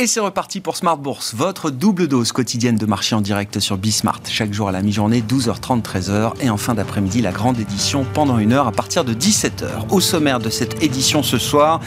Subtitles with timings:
[0.00, 3.76] Et c'est reparti pour Smart Bourse, votre double dose quotidienne de marché en direct sur
[3.76, 4.22] Bismart.
[4.30, 6.32] Chaque jour à la mi-journée, 12h30, 13h.
[6.40, 9.90] Et en fin d'après-midi, la grande édition pendant une heure à partir de 17h.
[9.90, 11.80] Au sommaire de cette édition ce soir,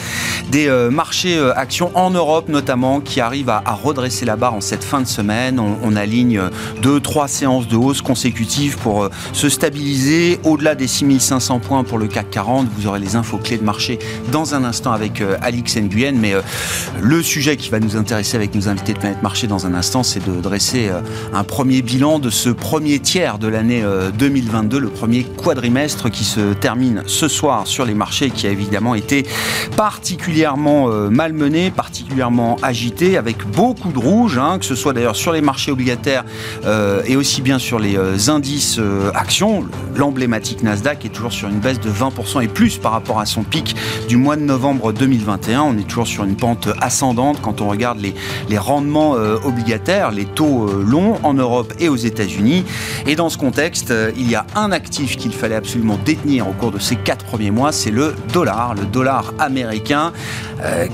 [0.52, 4.62] des euh, marchés euh, actions en Europe notamment qui arrivent à, redresser la barre en
[4.62, 5.60] cette fin de semaine.
[5.60, 6.40] On, aligne
[6.84, 11.98] deux, trois séances de hausse consécutives pour euh, se stabiliser au-delà des 6500 points pour
[11.98, 12.68] le CAC 40.
[12.78, 13.98] Vous aurez les infos clés de marché
[14.32, 16.14] dans un instant avec Alix Nguyen.
[16.14, 16.36] Mais
[17.02, 20.04] le sujet qui va nous intéresser avec nos invités de Planète Marché dans un instant,
[20.04, 21.00] c'est de dresser euh,
[21.34, 23.82] un premier bilan de ce premier tiers de l'année
[24.20, 28.50] 2022, euh, le premier quadrimestre qui se termine ce soir sur les marchés, qui a
[28.50, 29.26] évidemment été
[29.78, 35.32] particulièrement euh, malmené, particulièrement agité, avec beaucoup de rouge, hein, que ce soit d'ailleurs sur
[35.32, 36.26] les marchés obligataires
[37.06, 38.80] et aussi bien sur les indices
[39.14, 39.66] actions.
[39.96, 43.44] L'emblématique Nasdaq est toujours sur une baisse de 20% et plus par rapport à son
[43.44, 43.76] pic
[44.10, 45.62] du mois de novembre 2021.
[45.62, 50.26] On est toujours sur une pente ascendante quand on regarde les, rendements euh, obligataires, les
[50.26, 52.64] taux euh, longs en Europe et aux États-Unis.
[53.08, 56.54] Et dans ce contexte, euh, il y a un actif qu'il fallait absolument détenir au
[56.54, 60.12] cours de ces quatre premiers mois, c'est le dollar, le dollar américain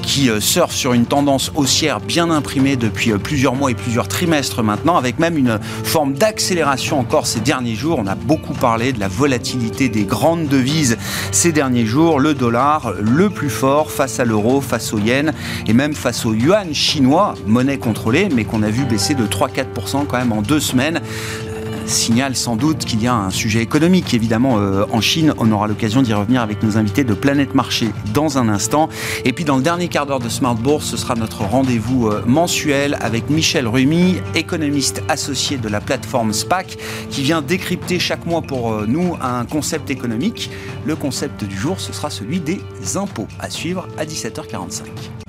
[0.02, 4.97] qui surfe sur une tendance haussière bien imprimée depuis plusieurs mois et plusieurs trimestres maintenant,
[4.97, 8.00] avec même une forme d'accélération encore ces derniers jours.
[8.00, 10.97] On a beaucoup parlé de la volatilité des grandes devises
[11.31, 12.20] ces derniers jours.
[12.20, 15.33] Le dollar, le plus fort face à l'euro, face au yen
[15.67, 20.07] et même face au yuan chinois, monnaie contrôlée, mais qu'on a vu baisser de 3-4%
[20.07, 21.01] quand même en deux semaines
[21.89, 24.13] signale sans doute qu'il y a un sujet économique.
[24.13, 27.89] Évidemment, euh, en Chine, on aura l'occasion d'y revenir avec nos invités de Planète Marché
[28.13, 28.89] dans un instant.
[29.25, 32.23] Et puis, dans le dernier quart d'heure de Smart Bourse, ce sera notre rendez-vous euh,
[32.27, 36.77] mensuel avec Michel Rumi, économiste associé de la plateforme SPAC,
[37.09, 40.51] qui vient décrypter chaque mois pour euh, nous un concept économique.
[40.85, 42.61] Le concept du jour, ce sera celui des
[42.95, 45.28] impôts, à suivre à 17h45.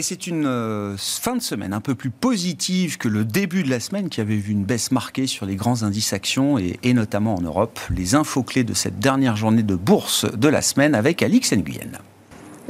[0.00, 3.68] Et c'est une euh, fin de semaine un peu plus positive que le début de
[3.68, 7.34] la semaine qui avait vu une baisse marquée sur les grands indices actions et, notamment
[7.34, 7.78] en Europe.
[7.90, 11.98] Les infos clés de cette dernière journée de bourse de la semaine avec Alix Nguyen.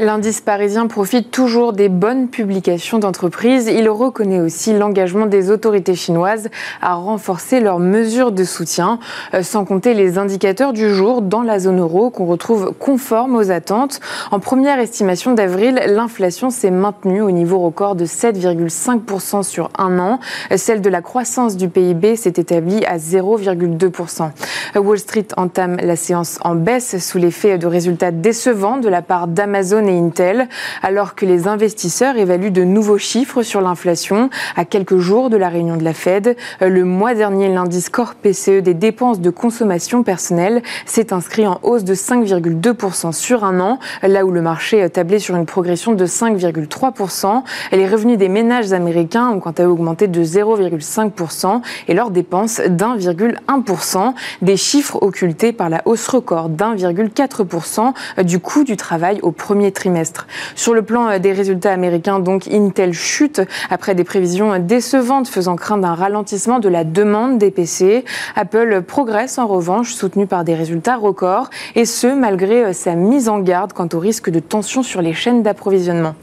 [0.03, 3.67] L'indice parisien profite toujours des bonnes publications d'entreprises.
[3.67, 6.49] Il reconnaît aussi l'engagement des autorités chinoises
[6.81, 8.99] à renforcer leurs mesures de soutien,
[9.35, 13.51] euh, sans compter les indicateurs du jour dans la zone euro qu'on retrouve conformes aux
[13.51, 14.01] attentes.
[14.31, 20.19] En première estimation d'avril, l'inflation s'est maintenue au niveau record de 7,5% sur un an.
[20.57, 24.31] Celle de la croissance du PIB s'est établie à 0,2%.
[24.77, 29.27] Wall Street entame la séance en baisse sous l'effet de résultats décevants de la part
[29.27, 30.49] d'Amazon Intel,
[30.83, 35.49] alors que les investisseurs évaluent de nouveaux chiffres sur l'inflation à quelques jours de la
[35.49, 36.37] réunion de la Fed.
[36.61, 41.85] Le mois dernier, l'indice Core PCE des dépenses de consommation personnelle s'est inscrit en hausse
[41.85, 47.43] de 5,2% sur un an, là où le marché tablait sur une progression de 5,3%.
[47.73, 52.61] Les revenus des ménages américains ont quant à eux augmenté de 0,5% et leurs dépenses
[52.61, 57.93] d'1,1%, des chiffres occultés par la hausse record d'1,4%
[58.25, 59.33] du coût du travail au
[59.73, 60.27] trimestre.
[60.55, 65.57] Sur le plan euh, des résultats américains, donc Intel chute après des prévisions décevantes faisant
[65.57, 68.05] craindre un ralentissement de la demande des PC.
[68.37, 73.29] Apple progresse en revanche, soutenu par des résultats records, et ce malgré euh, sa mise
[73.29, 76.15] en garde quant au risque de tension sur les chaînes d'approvisionnement.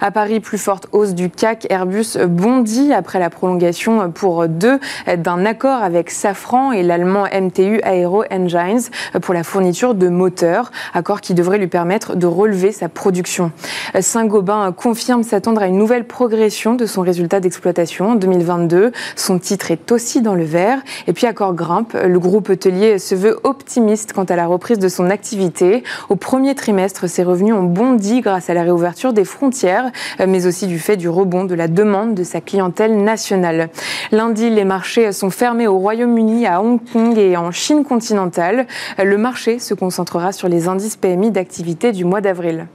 [0.00, 4.78] À Paris, plus forte hausse du CAC, Airbus bondit après la prolongation pour deux
[5.16, 8.90] d'un accord avec Safran et l'allemand MTU Aero Engines
[9.22, 13.52] pour la fourniture de moteurs, accord qui devrait lui permettre de relever sa production.
[14.00, 18.92] Saint-Gobain confirme s'attendre à une nouvelle progression de son résultat d'exploitation en 2022.
[19.16, 20.78] Son titre est aussi dans le vert.
[21.06, 21.94] Et puis Accor grimpe.
[21.94, 25.82] Le groupe hôtelier se veut optimiste quant à la reprise de son activité.
[26.08, 29.90] Au premier trimestre, ses revenus ont bondi grâce à la réouverture des frontières,
[30.26, 33.68] mais aussi du fait du rebond de la demande de sa clientèle nationale.
[34.12, 38.66] Lundi, les marchés sont fermés au Royaume-Uni, à Hong Kong et en Chine continentale.
[39.02, 42.66] Le marché se concentrera sur les indices PMI d'activité du mois d'avril.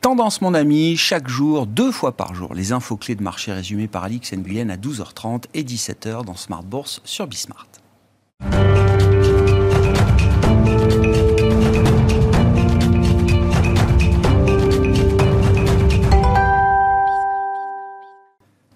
[0.00, 3.86] Tendance, mon ami, chaque jour, deux fois par jour, les infos clés de marché résumées
[3.86, 7.66] par Alix Nguyen à 12h30 et 17h dans Smart Bourse sur Bismart.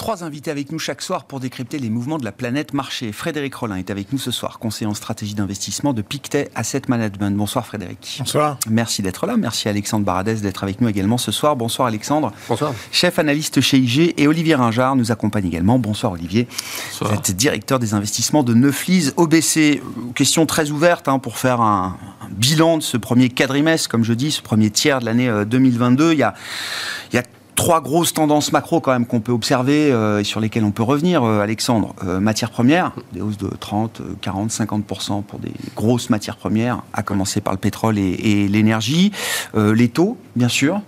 [0.04, 3.10] Trois invités avec nous chaque soir pour décrypter les mouvements de la planète marché.
[3.10, 7.34] Frédéric Rollin est avec nous ce soir, conseiller en stratégie d'investissement de Pictet Asset Management.
[7.34, 8.16] Bonsoir Frédéric.
[8.18, 8.58] Bonsoir.
[8.68, 9.38] Merci d'être là.
[9.38, 11.56] Merci Alexandre Baradès d'être avec nous également ce soir.
[11.56, 12.34] Bonsoir Alexandre.
[12.50, 12.74] Bonsoir.
[12.92, 15.78] Chef analyste chez IG et Olivier Ringard nous accompagne également.
[15.78, 16.48] Bonsoir Olivier.
[16.90, 17.10] Bonsoir.
[17.10, 19.80] Vous êtes directeur des investissements de Neuflis OBC.
[20.14, 24.12] Question très ouverte hein, pour faire un, un, bilan de ce premier quadrimestre, comme je
[24.12, 26.12] dis, ce premier tiers de l'année 2022.
[26.12, 26.34] Il y a,
[27.10, 27.22] il y a
[27.54, 30.82] trois grosses tendances macro quand même qu'on peut observer euh, et sur lesquelles on peut
[30.82, 31.94] revenir, euh, Alexandre.
[32.04, 37.02] Euh, matières premières, des hausses de 30, 40, 50% pour des grosses matières premières, à
[37.02, 39.12] commencer par le pétrole et, et l'énergie.
[39.54, 40.80] les taux, bien sûr.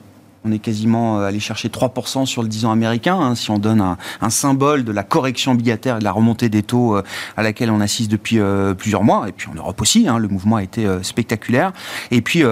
[0.46, 3.80] On est quasiment allé chercher 3% sur le 10 ans américain, hein, si on donne
[3.80, 6.96] un, symbole de la correction obligataire et de la remontée des taux
[7.36, 8.38] à laquelle on assiste depuis
[8.76, 9.28] plusieurs mois.
[9.28, 11.72] Et puis en Europe aussi, hein, le mouvement a été spectaculaire.
[12.10, 12.42] Et puis,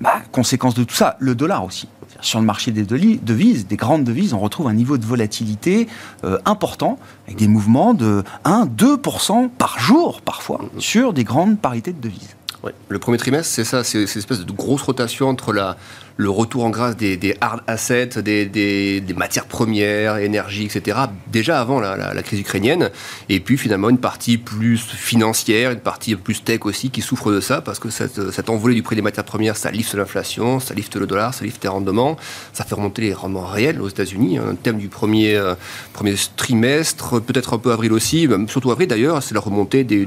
[0.00, 1.88] bah, conséquence de tout ça, le dollar aussi
[2.22, 5.88] sur le marché des devises, des grandes devises, on retrouve un niveau de volatilité
[6.24, 12.00] euh, important, avec des mouvements de 1-2% par jour, parfois, sur des grandes parités de
[12.00, 12.36] devises.
[12.62, 12.72] Ouais.
[12.88, 15.76] Le premier trimestre, c'est ça, c'est une espèce de grosse rotation entre la,
[16.16, 20.98] le retour en grâce des, hard assets, des, matières premières, énergie, etc.,
[21.30, 22.90] déjà avant la, crise ukrainienne.
[23.28, 27.40] Et puis finalement une partie plus financière, une partie plus tech aussi qui souffre de
[27.40, 30.74] ça, parce que cette, cette envolée du prix des matières premières, ça lifte l'inflation, ça
[30.74, 32.16] lifte le dollar, ça lifte les rendements,
[32.52, 34.38] ça fait remonter les rendements réels aux États-Unis.
[34.38, 35.54] Un thème du premier, euh,
[35.92, 40.06] premier trimestre, peut-être un peu avril aussi, surtout avril d'ailleurs, c'est la remontée du,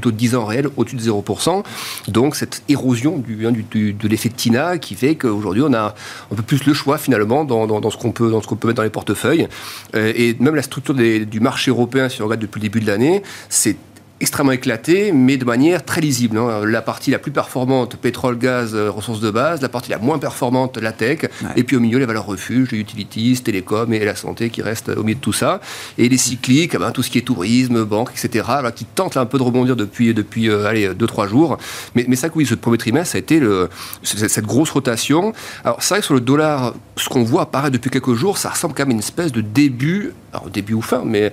[0.00, 1.62] taux de 10 ans réel au-dessus de 0%.
[2.08, 5.94] Donc cette érosion du, hein, du, de l'effet TINA qui fait qu'aujourd'hui on a
[6.32, 9.48] un peu plus le choix finalement dans, ce qu'on peut, peut mettre dans les portefeuilles.
[9.94, 12.86] Euh, et même la structure du marché européen, si on regarde depuis le début de
[12.86, 13.76] l'année, c'est
[14.20, 16.38] extrêmement éclaté, mais de manière très lisible.
[16.38, 16.64] Hein.
[16.66, 20.18] La partie la plus performante, pétrole, gaz, euh, ressources de base, la partie la moins
[20.18, 21.28] performante, la tech, ouais.
[21.56, 24.88] et puis au milieu, les valeurs refuges, les utilities, télécom et la santé qui restent
[24.88, 25.60] au milieu de tout ça.
[25.98, 28.44] Et les cycliques, ben, tout ce qui est tourisme, banque, etc.,
[28.74, 31.58] qui tentent un peu de rebondir depuis, depuis euh, allez, 2-3 jours.
[31.94, 33.68] Mais, mais ça, oui, ce premier trimestre, ça a été le,
[34.02, 35.32] cette grosse rotation.
[35.64, 38.50] Alors, c'est vrai que sur le dollar, ce qu'on voit apparaître depuis quelques jours, ça
[38.50, 41.32] ressemble quand même à une espèce de début, alors début ou fin, mais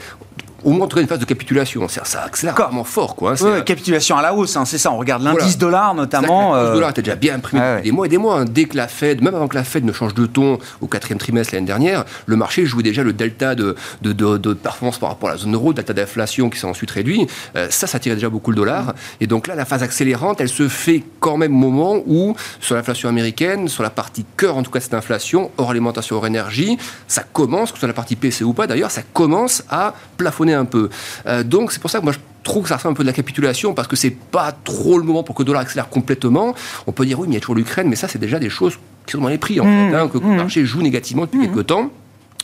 [0.65, 1.88] au moins en tout cas une phase de capitulation.
[1.88, 3.15] Ça accélère vraiment fort.
[3.15, 3.41] Quoi.
[3.41, 4.91] Ouais, capitulation à la hausse, hein, c'est ça.
[4.91, 5.57] On regarde l'indice voilà.
[5.57, 6.56] dollar notamment.
[6.56, 6.73] L'indice euh...
[6.73, 7.81] dollar était déjà bien imprimé ah, ouais.
[7.83, 8.39] des mois et des mois.
[8.39, 8.45] Hein.
[8.45, 11.19] Dès que la Fed, même avant que la Fed ne change de ton au quatrième
[11.19, 15.09] trimestre l'année dernière, le marché jouait déjà le delta de, de, de, de performance par
[15.09, 17.27] rapport à la zone euro, delta d'inflation qui s'est ensuite réduit.
[17.56, 18.85] Euh, ça, ça tirait déjà beaucoup le dollar.
[18.85, 18.94] Mmh.
[19.21, 22.75] Et donc là, la phase accélérante, elle se fait quand même au moment où, sur
[22.75, 26.25] l'inflation américaine, sur la partie cœur en tout cas de cette inflation, hors alimentation, hors
[26.25, 26.77] énergie,
[27.07, 30.55] ça commence, que ce soit la partie PC ou pas d'ailleurs, ça commence à plafonner
[30.56, 30.90] un peu.
[31.28, 33.07] Euh, donc c'est pour ça que moi je trouve que ça ressemble un peu de
[33.07, 36.56] la capitulation parce que c'est pas trop le moment pour que le dollar accélère complètement.
[36.88, 38.50] On peut dire oui, mais il y a toujours l'Ukraine, mais ça c'est déjà des
[38.50, 40.30] choses qui sont dans les prix en mmh, fait, hein, que mmh.
[40.30, 41.48] le marché joue négativement depuis mmh.
[41.48, 41.92] quelques temps.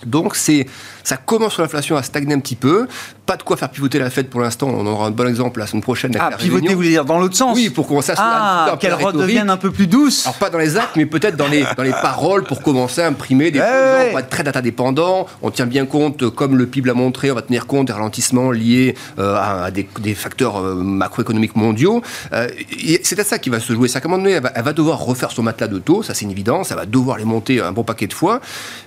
[0.05, 0.65] Donc c'est,
[1.03, 2.87] ça commence sur l'inflation à stagner un petit peu.
[3.25, 4.67] Pas de quoi faire pivoter la Fed pour l'instant.
[4.67, 6.15] On aura un bon exemple la semaine prochaine.
[6.19, 9.49] Ah, pivoter, vous voulez dire dans l'autre sens Oui, pour commencer à ah, qu'elle redevienne
[9.49, 10.25] un peu plus douce.
[10.25, 13.07] Alors pas dans les actes, mais peut-être dans les dans les paroles pour commencer à
[13.07, 13.73] imprimer des ouais, choses.
[13.73, 14.07] Ouais.
[14.11, 15.27] On va être très data dépendant.
[15.41, 18.51] On tient bien compte, comme le PIB l'a montré, on va tenir compte des ralentissements
[18.51, 22.01] liés euh, à, à des, des, facteurs euh, macroéconomiques mondiaux.
[22.33, 22.47] Euh,
[23.03, 23.87] c'est à ça qui va se jouer.
[23.87, 26.03] Ça, à un moment donné, elle va, elle va devoir refaire son matelas de taux.
[26.03, 26.71] Ça, c'est une évidence.
[26.71, 28.41] Elle va devoir les monter un bon paquet de fois.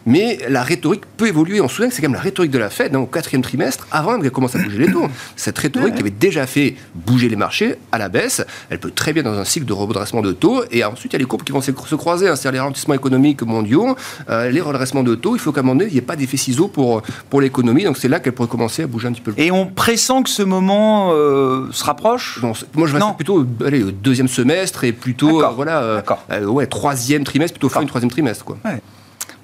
[0.06, 1.61] Mais la rhétorique peut évoluer.
[1.61, 3.42] On se souvient que c'est quand même la rhétorique de la Fed hein, au quatrième
[3.42, 5.06] trimestre, avant qu'elle commence à bouger les taux.
[5.36, 9.12] Cette rhétorique qui avait déjà fait bouger les marchés à la baisse, elle peut très
[9.12, 10.64] bien dans un cycle de redressement de taux.
[10.70, 12.94] Et ensuite, il y a les courbes qui vont se croiser, hein, c'est-à-dire les ralentissements
[12.94, 13.96] économiques mondiaux,
[14.28, 15.36] euh, les redressements de taux.
[15.36, 17.84] Il faut qu'à un moment donné, il n'y ait pas d'effet ciseau pour, pour l'économie.
[17.84, 19.32] Donc c'est là qu'elle pourrait commencer à bouger un petit peu.
[19.37, 22.40] Et on pressent que ce moment euh, se rapproche?
[22.42, 27.25] Non, Moi, je vais plutôt allez, deuxième semestre et plutôt euh, voilà, euh, ouais, troisième
[27.25, 28.44] trimestre, plutôt fin du troisième trimestre.
[28.44, 28.58] Quoi.
[28.64, 28.80] Ouais.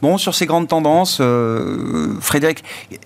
[0.03, 2.65] Bon, sur ces grandes tendances, euh, Frédéric,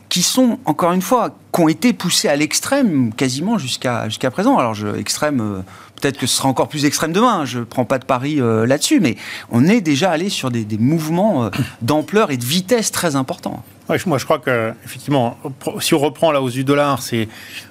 [0.08, 4.58] qui sont, encore une fois, qui ont été poussées à l'extrême quasiment jusqu'à présent.
[4.58, 5.60] Alors, extrême, euh,
[6.00, 8.40] peut-être que ce sera encore plus extrême demain, hein, je ne prends pas de pari
[8.40, 9.16] euh, là-dessus, mais
[9.50, 11.50] on est déjà allé sur des mouvements
[11.82, 13.64] d'ampleur et de vitesse très importants.
[13.88, 15.36] Moi, je crois que effectivement,
[15.80, 17.28] si on reprend la hausse du dollar, c'est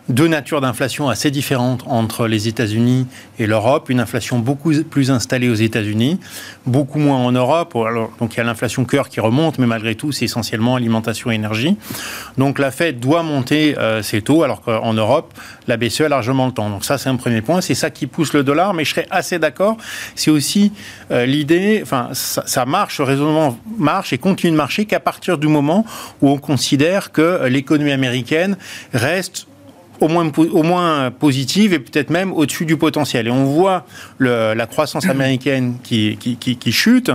[0.09, 3.07] deux natures d'inflation assez différentes entre les États-Unis
[3.39, 3.89] et l'Europe.
[3.89, 6.19] Une inflation beaucoup plus installée aux États-Unis,
[6.67, 7.75] beaucoup moins en Europe.
[7.75, 11.31] Alors, donc il y a l'inflation cœur qui remonte, mais malgré tout, c'est essentiellement alimentation
[11.31, 11.77] et énergie.
[12.37, 15.33] Donc la Fed doit monter euh, ses taux, alors qu'en Europe,
[15.67, 16.69] la BCE a largement le temps.
[16.69, 17.61] Donc ça, c'est un premier point.
[17.61, 19.77] C'est ça qui pousse le dollar, mais je serais assez d'accord.
[20.13, 20.73] C'est aussi
[21.09, 25.39] euh, l'idée, enfin, ça, ça marche, le raisonnement marche et continue de marcher qu'à partir
[25.39, 25.85] du moment
[26.21, 28.57] où on considère que l'économie américaine
[28.93, 29.47] reste
[30.03, 33.27] au moins, au moins positive et peut-être même au-dessus du potentiel.
[33.27, 33.85] Et on voit
[34.19, 37.11] la croissance américaine qui, qui, qui, chute.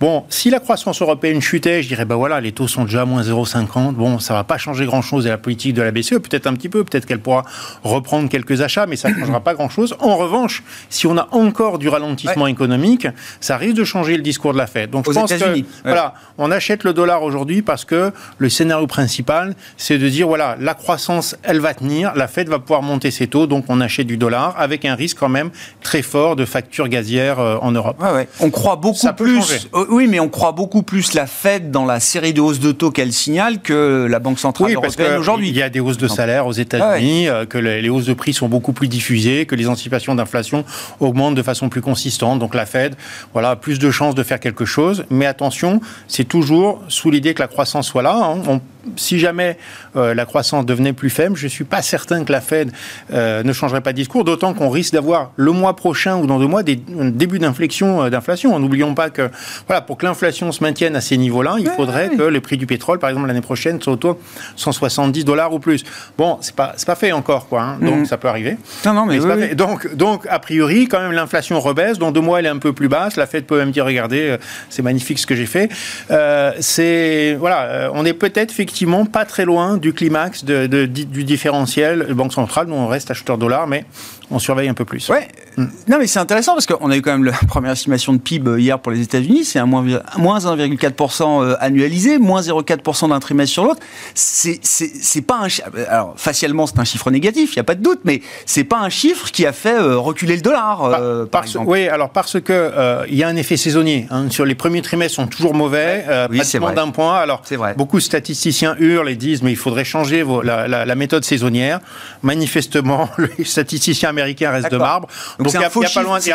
[0.00, 3.04] Bon, si la croissance européenne chutait, je dirais, ben voilà, les taux sont déjà à
[3.04, 3.94] moins 0,50.
[3.94, 6.68] Bon, ça va pas changer grand-chose à la politique de la BCE, peut-être un petit
[6.68, 7.44] peu, peut-être qu'elle pourra
[7.82, 9.96] reprendre quelques achats, mais ça ne changera pas grand-chose.
[10.00, 13.08] En revanche, si on a encore du ralentissement économique,
[13.40, 14.90] ça risque de changer le discours de la Fed.
[14.90, 19.54] Donc je pense que voilà, on achète le dollar aujourd'hui parce que le scénario principal,
[19.76, 23.26] c'est de dire voilà, la croissance, elle va tenir, la Fed va pouvoir monter ses
[23.26, 25.50] taux, donc on achète du dollar avec un risque quand même
[25.82, 28.02] très fort de facture gazière euh, en Europe.
[28.40, 29.68] On croit beaucoup plus.
[29.88, 32.90] Oui, mais on croit beaucoup plus la Fed dans la série de hausses de taux
[32.90, 35.48] qu'elle signale que la Banque centrale européenne aujourd'hui.
[35.48, 38.32] Il y a des hausses de salaire aux États-Unis, euh, que les hausses de prix
[38.32, 40.64] sont beaucoup plus diffusées, que les anticipations d'inflation
[41.00, 42.38] augmentent de façon plus consistante.
[42.38, 42.96] Donc la Fed,
[43.32, 45.04] voilà, plus de chances de faire quelque chose.
[45.10, 48.14] Mais attention, c'est toujours sous l'idée que la croissance soit là.
[48.14, 48.60] Hein.
[48.96, 49.56] Si jamais
[49.96, 52.72] euh, la croissance devenait plus faible, je ne suis pas certain que la Fed
[53.12, 56.38] euh, ne changerait pas de discours, d'autant qu'on risque d'avoir le mois prochain ou dans
[56.38, 58.58] deux mois des débuts d'inflexion d'inflation.
[58.58, 59.30] N'oublions pas que
[59.66, 62.66] voilà, pour que l'inflation se maintienne à ces niveaux-là, il faudrait que le prix du
[62.66, 64.20] pétrole, par exemple l'année prochaine, soit autour de
[64.56, 65.84] 170 dollars ou plus.
[66.16, 67.78] Bon, c'est pas pas fait encore quoi, hein.
[67.82, 68.06] donc mhm.
[68.06, 68.56] ça peut arriver.
[68.86, 72.38] Non non mais, mais donc donc a priori quand même l'inflation rebaisse, dans deux mois
[72.38, 73.16] elle est un peu plus basse.
[73.16, 74.36] La Fed peut même dire regardez euh,
[74.70, 75.70] c'est magnifique ce que j'ai fait.
[76.10, 82.12] Euh, c'est voilà, euh, on est peut-être effectivement pas très loin du climax du différentiel
[82.12, 82.66] Banque centrale.
[82.66, 83.86] Nous on reste acheteur dollar, mais
[84.30, 85.08] on surveille un peu plus.
[85.08, 85.28] Ouais.
[85.56, 85.66] Mm.
[85.88, 88.58] Non, mais c'est intéressant parce qu'on a eu quand même la première estimation de PIB
[88.58, 89.44] hier pour les États-Unis.
[89.44, 93.80] C'est un moins, 1,4% euh, annualisé, moins 0,4% d'un trimestre sur l'autre.
[94.14, 95.48] C'est, c'est, pas un
[95.88, 98.78] alors facialement c'est un chiffre négatif, il y a pas de doute, mais c'est pas
[98.78, 101.68] un chiffre qui a fait euh, reculer le dollar, euh, par, exemple.
[101.68, 104.06] Oui, alors parce que il y a un effet saisonnier.
[104.10, 104.30] Hein.
[104.30, 107.16] Sur les premiers trimestres sont toujours mauvais, oui, pratiquement d'un point.
[107.16, 107.74] Alors vrai.
[107.76, 111.80] beaucoup de statisticiens hurlent et disent mais il faudrait changer la, la, méthode saisonnière.
[112.22, 113.08] Manifestement,
[113.38, 115.08] les statisticiens américain reste de marbre.
[115.38, 116.20] Donc, il n'y a, pas loin.
[116.20, 116.32] C'est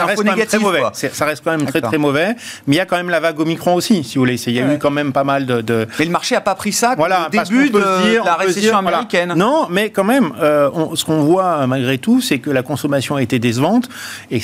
[0.00, 0.60] un faux négatif.
[0.60, 0.82] mauvais.
[0.92, 2.34] Ça reste quand même très très mauvais.
[2.66, 4.36] Mais il y a quand même la vague Omicron aussi, si vous voulez.
[4.46, 5.86] Il y a eu quand même pas mal de.
[5.98, 9.34] Mais le marché n'a pas pris ça voilà, au début de la récession américaine.
[9.36, 13.22] Non, mais quand même, euh, ce qu'on voit malgré tout, c'est que la consommation a
[13.22, 13.88] été décevante.
[14.30, 14.40] Et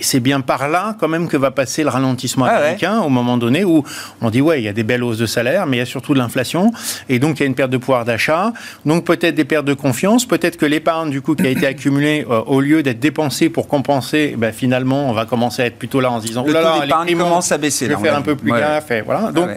[0.00, 3.64] c'est bien par là, quand même, que va passer le ralentissement américain au moment donné
[3.64, 3.84] où
[4.20, 5.86] on dit ouais, il y a des belles hausses de salaire, mais il y a
[5.86, 6.72] surtout de l'inflation.
[7.08, 8.52] Et donc, il y a une perte de pouvoir d'achat.
[8.84, 10.26] Donc, peut-être des pertes de confiance.
[10.26, 13.68] Peut-être que l'épargne, du coup, qui a été accumulée euh, au lieu d'être dépensé pour
[13.68, 16.84] compenser, ben, finalement, on va commencer à être plutôt là en se disant le oh
[16.86, 17.86] là commence à baisser.
[17.86, 18.90] Je vais faire un peu plus gaffe.
[19.04, 19.32] voilà.
[19.32, 19.48] Donc,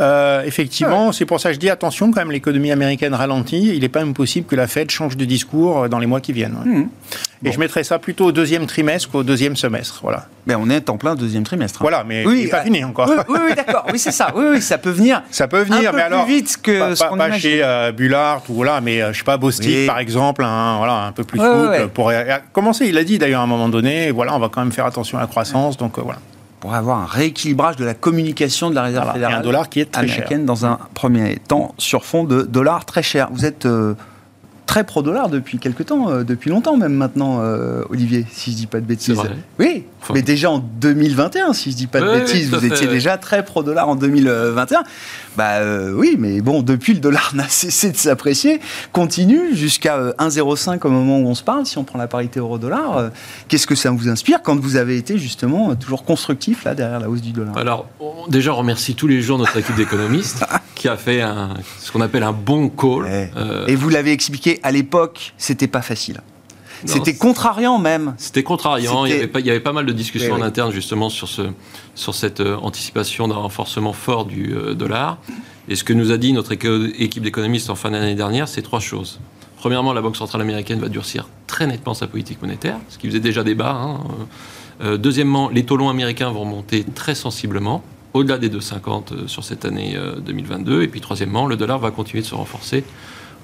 [0.00, 3.72] euh, effectivement, c'est pour ça que je dis attention quand même, l'économie américaine ralentit.
[3.74, 6.32] Il n'est pas impossible que la Fed change de discours euh, dans les mois qui
[6.32, 6.58] viennent.
[6.64, 6.88] Mmh.
[7.44, 10.00] Et je mettrais ça plutôt au deuxième trimestre qu'au deuxième semestre.
[10.02, 10.26] Voilà.
[10.46, 11.80] Mais on est en plein deuxième trimestre.
[11.80, 11.84] Hein.
[11.84, 13.08] Voilà, mais oui, il n'est pas fini encore.
[13.28, 13.86] Oui, oui, d'accord.
[13.92, 14.32] Oui, c'est ça.
[14.34, 15.22] Oui, oui, ça peut venir.
[15.30, 17.62] Ça peut venir, un mais peu alors plus vite que pas, ce qu'on pas chez
[17.62, 21.24] euh, Bullard ou voilà, mais euh, je sais pas Bostic par exemple, voilà, un peu
[21.24, 22.12] plus souple pour
[22.52, 22.86] commencer.
[22.86, 25.18] Il a dit d'ailleurs à un moment donné, voilà, on va quand même faire attention
[25.18, 26.20] à la croissance, donc euh, voilà
[26.60, 29.92] pour avoir un rééquilibrage de la communication de la réserve fédérale un dollar qui est
[29.92, 33.28] très américaine dans un premier temps sur fond de dollars très cher.
[33.30, 33.64] Vous êtes
[34.68, 38.66] très pro-dollar depuis quelques temps, euh, depuis longtemps même maintenant, euh, Olivier, si je dis
[38.66, 39.18] pas de bêtises.
[39.58, 43.44] Oui, mais déjà en 2021, si je dis pas de bêtises, vous étiez déjà très
[43.44, 44.84] pro-dollar en 2021.
[45.36, 48.60] Bah euh, oui, mais bon, depuis le dollar n'a cessé de s'apprécier,
[48.92, 53.10] continue jusqu'à 1,05 au moment où on se parle, si on prend la parité euro-dollar.
[53.48, 57.08] Qu'est-ce que ça vous inspire quand vous avez été justement toujours constructif là derrière la
[57.08, 57.56] hausse du dollar?
[57.56, 57.86] Alors
[58.28, 60.44] déjà, on remercie tous les jours notre équipe d'économistes
[60.74, 63.30] qui a fait un, ce qu'on appelle un bon call.
[63.66, 66.20] Et vous l'avez expliqué à l'époque, c'était pas facile.
[66.84, 68.14] C'était contrariant même.
[68.18, 69.04] C'était contrariant.
[69.04, 71.28] Il y, avait pas, il y, avait pas, mal de discussions en interne justement sur,
[71.28, 71.42] ce,
[71.94, 75.18] sur cette euh, anticipation d'un renforcement fort du euh, dollar.
[75.68, 78.80] Et ce que nous a dit notre équipe d'économistes en fin d'année dernière, c'est trois
[78.80, 79.20] choses.
[79.58, 83.20] Premièrement, la Banque centrale américaine va durcir très nettement sa politique monétaire, ce qui faisait
[83.20, 83.72] déjà débat.
[83.72, 83.98] Hein.
[84.80, 87.82] Euh, deuxièmement, les taux longs américains vont monter très sensiblement,
[88.14, 90.82] au-delà des 2,50 sur cette année 2022.
[90.82, 92.84] Et puis troisièmement, le dollar va continuer de se renforcer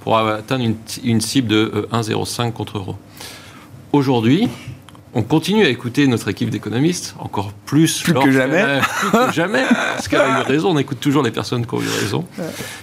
[0.05, 0.67] pour atteindre
[1.03, 2.97] une, cible de 1,05 euh, contre euro.
[3.93, 4.49] Aujourd'hui,
[5.15, 8.81] on continue à écouter notre équipe d'économistes, encore plus, plus que jamais.
[9.01, 11.81] plus que jamais, parce qu'elle a eu raison, on écoute toujours les personnes qui ont
[11.81, 12.27] eu raison.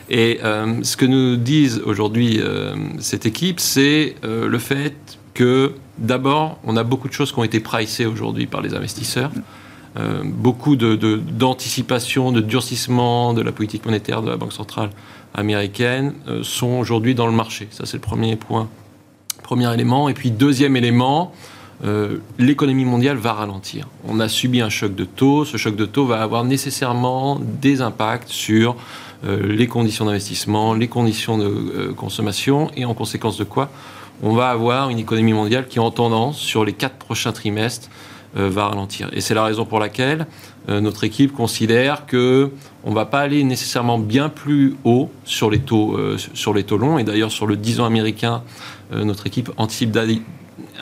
[0.10, 4.96] Et euh, ce que nous disent aujourd'hui euh, cette équipe, c'est le fait
[5.36, 9.32] que d'abord, on a beaucoup de choses qui ont été pricées aujourd'hui par les investisseurs.
[10.24, 14.90] Beaucoup d'anticipation, de, de durcissement de la politique monétaire de la Banque centrale
[15.34, 17.68] américaines euh, sont aujourd'hui dans le marché.
[17.72, 18.70] Ça, c'est le premier point,
[19.44, 20.10] premier élément.
[20.10, 21.34] Et puis, deuxième élément,
[22.38, 23.88] l'économie mondiale va ralentir.
[24.08, 25.46] On a subi un choc de taux.
[25.46, 28.76] Ce choc de taux va avoir nécessairement des impacts sur
[29.28, 33.72] les conditions d'investissement, les conditions de consommation, et en conséquence de quoi
[34.24, 38.00] on va avoir une économie mondiale qui, en tendance, sur les quatre prochains trimestres, euh,
[38.36, 39.10] va ralentir.
[39.14, 40.26] Et c'est la raison pour laquelle
[40.70, 42.52] euh, notre équipe considère que
[42.84, 46.78] on va pas aller nécessairement bien plus haut sur les taux, euh, sur les taux
[46.78, 46.98] longs.
[46.98, 48.44] Et d'ailleurs, sur le 10 ans américain,
[48.94, 49.98] notre équipe anticipe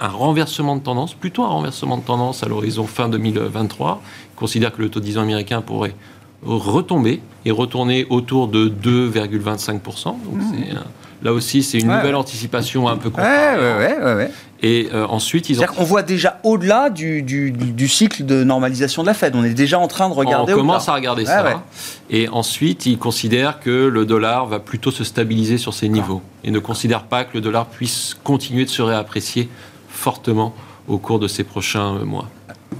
[0.01, 4.01] un renversement de tendance, plutôt un renversement de tendance à l'horizon fin 2023.
[4.33, 5.93] Il considère que le taux de 10 ans américain pourrait
[6.43, 10.05] retomber et retourner autour de 2,25%.
[10.05, 10.53] Donc mmh.
[11.21, 13.09] Là aussi, c'est une nouvelle anticipation un peu
[14.15, 15.65] ouais, Et euh, ensuite, ils ont.
[15.77, 19.35] On voit déjà au-delà du, du, cycle de normalisation de la Fed.
[19.35, 20.53] On est déjà en train de regarder.
[20.53, 21.63] On commence à regarder ça.
[22.09, 26.51] Et ensuite, ils considèrent que le dollar va plutôt se stabiliser sur ces niveaux et
[26.51, 29.49] ne considèrent pas que le dollar puisse continuer de se réapprécier
[29.87, 30.53] fortement
[30.87, 32.27] au cours de ces prochains mois.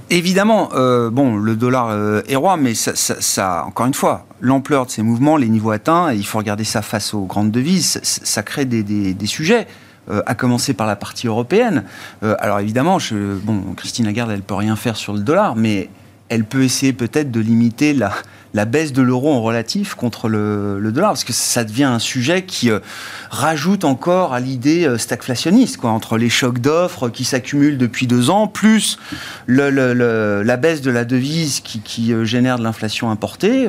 [0.08, 4.90] Évidemment, euh, bon, le dollar euh, est roi, mais ça, encore une fois, l'ampleur de
[4.90, 8.64] ces mouvements, les niveaux atteints, il faut regarder ça face aux grandes devises, ça, crée
[8.64, 9.68] des, sujets.
[10.10, 11.84] Euh, à commencer par la partie européenne.
[12.22, 12.98] alors évidemment,
[13.42, 15.88] bon, Christine Lagarde, elle peut rien faire sur le dollar, mais
[16.30, 21.10] elle peut essayer peut-être de limiter la, baisse de l'euro en relatif contre le, dollar,
[21.10, 22.78] parce que ça devient un sujet qui euh,
[23.30, 28.30] rajoute encore à l'idée euh, stagflationniste, quoi, entre les chocs d'offres qui s'accumulent depuis deux
[28.30, 28.96] ans, plus
[29.48, 33.68] la baisse de la devise qui, euh, génère de l'inflation importée,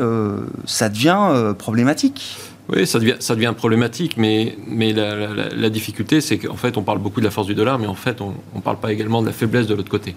[0.66, 2.38] ça devient problématique.
[2.70, 7.00] Oui, ça devient, ça devient problématique, mais, mais la, difficulté, c'est qu'en fait, on parle
[7.00, 9.28] beaucoup de la force du dollar, mais en fait, on ne parle pas également de
[9.28, 10.16] la faiblesse de l'autre côté.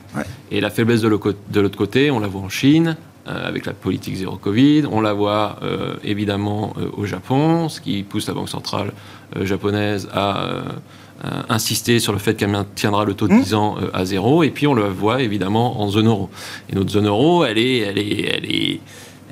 [0.50, 2.96] Et la faiblesse de l'autre côté, on la voit en Chine,
[3.26, 4.82] euh, avec la politique zéro Covid.
[4.92, 8.92] On la voit euh, évidemment euh, au Japon, ce qui pousse la Banque centrale
[9.40, 10.62] japonaise à
[11.48, 13.56] insister sur le fait qu'elle maintiendra le taux de 10 mmh.
[13.56, 14.42] ans à zéro.
[14.42, 16.28] Et puis on le voit évidemment en zone euro.
[16.68, 18.80] Et notre zone euro, elle est, elle est, elle est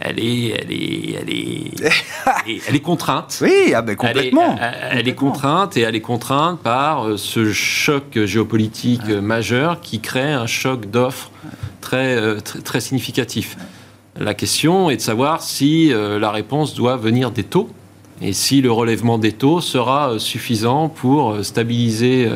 [0.05, 3.39] elle est, elle est, elle est, elle est, contrainte.
[3.43, 4.57] Oui, ah ben complètement.
[4.91, 10.47] Elle est, contrainte et elle est contrainte par ce choc géopolitique majeur qui crée un
[10.47, 11.31] choc d'offres
[11.81, 13.57] très, très, très significatif.
[14.19, 17.71] La question est de savoir si euh, la réponse doit venir des taux
[18.23, 22.29] et si le relèvement des taux sera euh, suffisant pour euh, stabiliser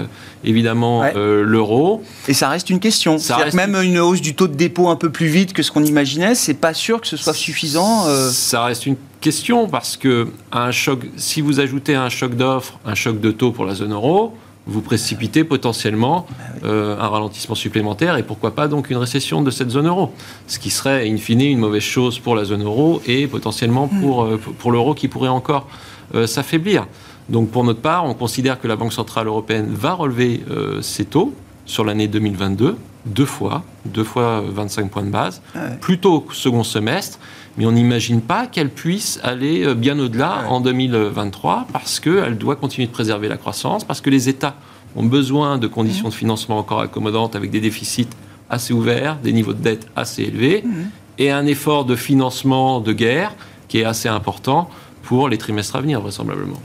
[0.44, 2.02] évidemment l'euro.
[2.28, 3.18] Et ça reste une question.
[3.18, 5.72] Ça reste même une hausse du taux de dépôt un peu plus vite que ce
[5.72, 8.04] qu'on imaginait, c'est pas sûr que ce soit suffisant.
[8.30, 12.94] Ça reste une question parce que un choc, si vous ajoutez un choc d'offres, un
[12.94, 14.34] choc de taux pour la zone euro,
[14.66, 16.26] vous précipitez potentiellement
[16.64, 20.12] euh, un ralentissement supplémentaire et pourquoi pas donc une récession de cette zone euro.
[20.48, 24.24] Ce qui serait in fine une mauvaise chose pour la zone euro et potentiellement pour,
[24.24, 25.68] euh, pour l'euro qui pourrait encore
[26.14, 26.86] euh, s'affaiblir.
[27.28, 30.44] Donc pour notre part, on considère que la Banque Centrale Européenne va relever
[30.80, 32.76] ses taux sur l'année 2022,
[33.06, 35.40] deux fois, deux fois 25 points de base,
[35.80, 37.18] plutôt second semestre
[37.56, 42.56] mais on n'imagine pas qu'elle puisse aller euh, bien au-delà en 2023 parce qu'elle doit
[42.56, 44.56] continuer de préserver la croissance, parce que les États
[44.94, 48.08] ont besoin de conditions de financement encore accommodantes avec des déficits
[48.48, 50.90] assez ouverts, des niveaux de dette assez élevés mhm.
[51.18, 53.34] et un effort de financement de guerre
[53.68, 54.70] qui est assez important
[55.02, 56.60] pour les trimestres à venir, vraisemblablement.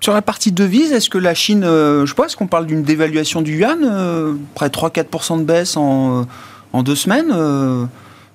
[0.00, 3.42] Sur la partie devise, est-ce que la Chine, euh, je pense qu'on parle d'une dévaluation
[3.42, 6.26] du yuan, euh, près de 3-4% de baisse en,
[6.72, 7.32] en deux semaines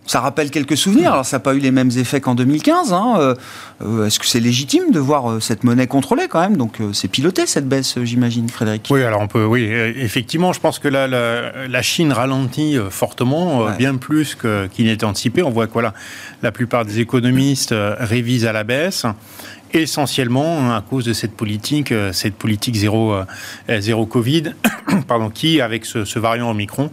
[0.05, 1.11] ça rappelle quelques souvenirs.
[1.11, 2.93] Alors, ça n'a pas eu les mêmes effets qu'en 2015.
[2.93, 3.15] Hein.
[3.17, 3.35] Euh,
[3.83, 6.57] euh, est-ce que c'est légitime de voir euh, cette monnaie contrôlée quand même?
[6.57, 8.87] Donc, c'est piloté cette baisse, j'imagine, Frédéric.
[8.91, 9.45] Oui, alors on peut.
[9.45, 15.43] Oui, effectivement, je pense que la, la, Chine ralentit fortement, bien plus qu'il n'était anticipé.
[15.43, 15.93] On voit que voilà,
[16.41, 19.05] la plupart des économistes révisent à la baisse
[19.81, 23.25] essentiellement à cause de cette politique, euh, cette politique zéro, euh,
[23.79, 24.53] zéro Covid,
[25.07, 26.91] pardon, qui, avec ce, variant Omicron,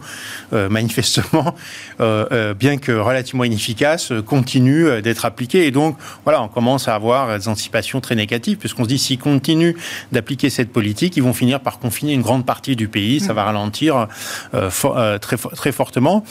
[0.53, 1.55] euh, manifestement,
[1.99, 5.65] bien que relativement inefficace, continue d'être appliquée.
[5.65, 9.19] Et donc, voilà, on commence à avoir des anticipations très négatives, puisqu'on se dit, s'ils
[9.19, 9.75] continuent
[10.11, 13.43] d'appliquer cette politique, ils vont finir par confiner une grande partie du pays, ça va
[13.43, 14.07] ralentir
[14.51, 16.23] très, très fortement.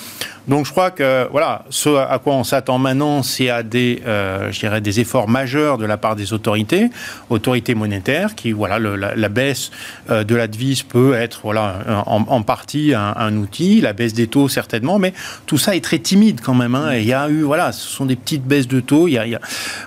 [0.48, 4.02] Donc, je crois que, voilà, ce à quoi on s'attend maintenant, c'est à des,
[4.82, 9.70] des efforts majeurs de la part des autorités, autorités monétaires, qui, voilà, la, baisse
[10.10, 14.48] euh, de la devise peut être, voilà, en, partie un, outil, la baisse des taux
[14.48, 15.12] certainement, mais
[15.46, 16.74] tout ça est très timide quand même.
[16.74, 16.96] Hein.
[16.96, 19.08] il y a eu, voilà, ce sont des petites baisses de taux.
[19.08, 19.40] Il y a,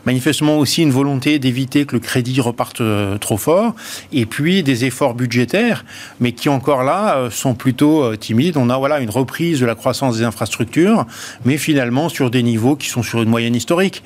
[0.05, 3.75] manifestement aussi une volonté d'éviter que le crédit reparte euh, trop fort,
[4.11, 5.85] et puis des efforts budgétaires,
[6.19, 8.57] mais qui encore là euh, sont plutôt timides.
[8.57, 11.05] On a, voilà, une reprise de la croissance des infrastructures,
[11.43, 14.03] mais finalement sur des niveaux qui sont sur une moyenne historique.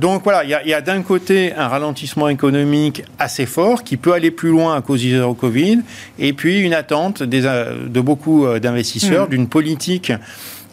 [0.00, 3.96] donc voilà, il y a, a d'un côté un un ralentissement économique assez fort qui
[3.96, 5.80] peut aller plus loin à cause du Covid,
[6.18, 9.30] et puis une attente de beaucoup d'investisseurs mmh.
[9.30, 10.12] d'une politique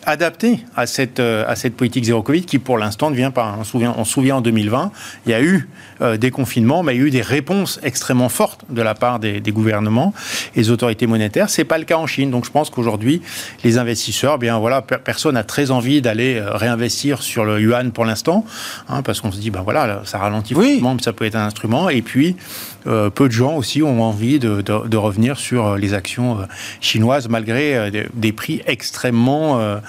[0.05, 3.55] adapté à cette, euh, à cette politique zéro Covid qui, pour l'instant, ne vient pas.
[3.59, 4.91] On se souvient, on se souvient en 2020,
[5.25, 5.69] il y a eu
[6.01, 9.19] euh, des confinements, mais il y a eu des réponses extrêmement fortes de la part
[9.19, 10.13] des, gouvernements
[10.55, 11.49] et des autorités monétaires.
[11.49, 12.31] C'est pas le cas en Chine.
[12.31, 13.21] Donc, je pense qu'aujourd'hui,
[13.63, 18.05] les investisseurs, bien voilà, personne n'a très envie d'aller euh, réinvestir sur le yuan pour
[18.05, 18.45] l'instant,
[18.89, 20.81] hein, parce qu'on se dit, ben voilà, ça ralentit oui.
[20.81, 21.89] mais ça peut être un instrument.
[21.89, 22.35] Et puis,
[22.83, 26.39] peu de gens aussi ont envie de, de, revenir sur les actions
[26.81, 29.79] chinoises malgré des, prix extrêmement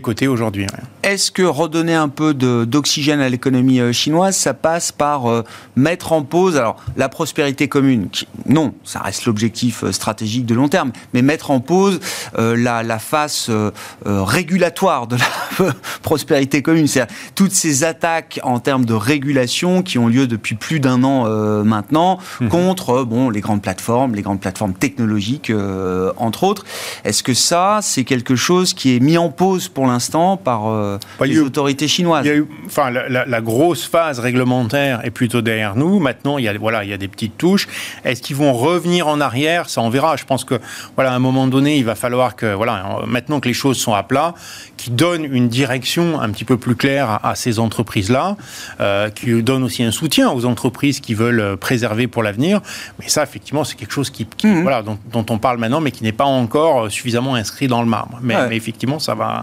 [0.00, 0.66] côtés aujourd'hui.
[1.02, 5.42] Est-ce que redonner un peu d'oxygène à l'économie euh, chinoise, ça passe par euh,
[5.76, 8.08] mettre en pause, alors la prospérité commune,
[8.46, 12.00] non, ça reste l'objectif euh, stratégique de long terme, mais mettre en pause
[12.36, 13.50] la, la, face
[14.04, 20.08] régulatoire de la prospérité commune, c'est-à-dire toutes ces attaques en termes de régulation qui ont
[20.08, 21.24] lieu depuis plus d'un an
[21.64, 22.48] maintenant mhm.
[22.48, 25.52] contre bon, les grandes plateformes, les grandes plateformes technologiques,
[26.16, 26.64] entre autres.
[27.04, 30.98] Est-ce que ça, c'est quelque chose qui est mis en pause pour l'instant par euh,
[31.20, 32.26] les autorités chinoises.
[32.66, 35.98] enfin, la, grosse phase réglementaire est plutôt derrière nous.
[35.98, 37.66] Maintenant, il y a, voilà, il y a des petites touches.
[38.04, 39.68] Est-ce qu'ils vont revenir en arrière?
[39.68, 40.16] Ça, on verra.
[40.16, 40.60] Je pense que,
[40.94, 43.94] voilà, à un moment donné, il va falloir que, voilà, maintenant que les choses sont
[43.94, 44.34] à plat,
[44.76, 48.36] qui donnent une direction un petit peu plus claire à, ces entreprises-là,
[48.80, 52.60] euh, qui donnent aussi un soutien aux entreprises qui veulent préserver pour l'avenir.
[52.98, 54.62] Mais ça, effectivement, c'est quelque chose qui, mhm.
[54.62, 58.18] voilà, dont, on parle maintenant, mais qui n'est pas encore suffisamment inscrit dans le marbre.
[58.22, 59.39] mais effectivement, ça va,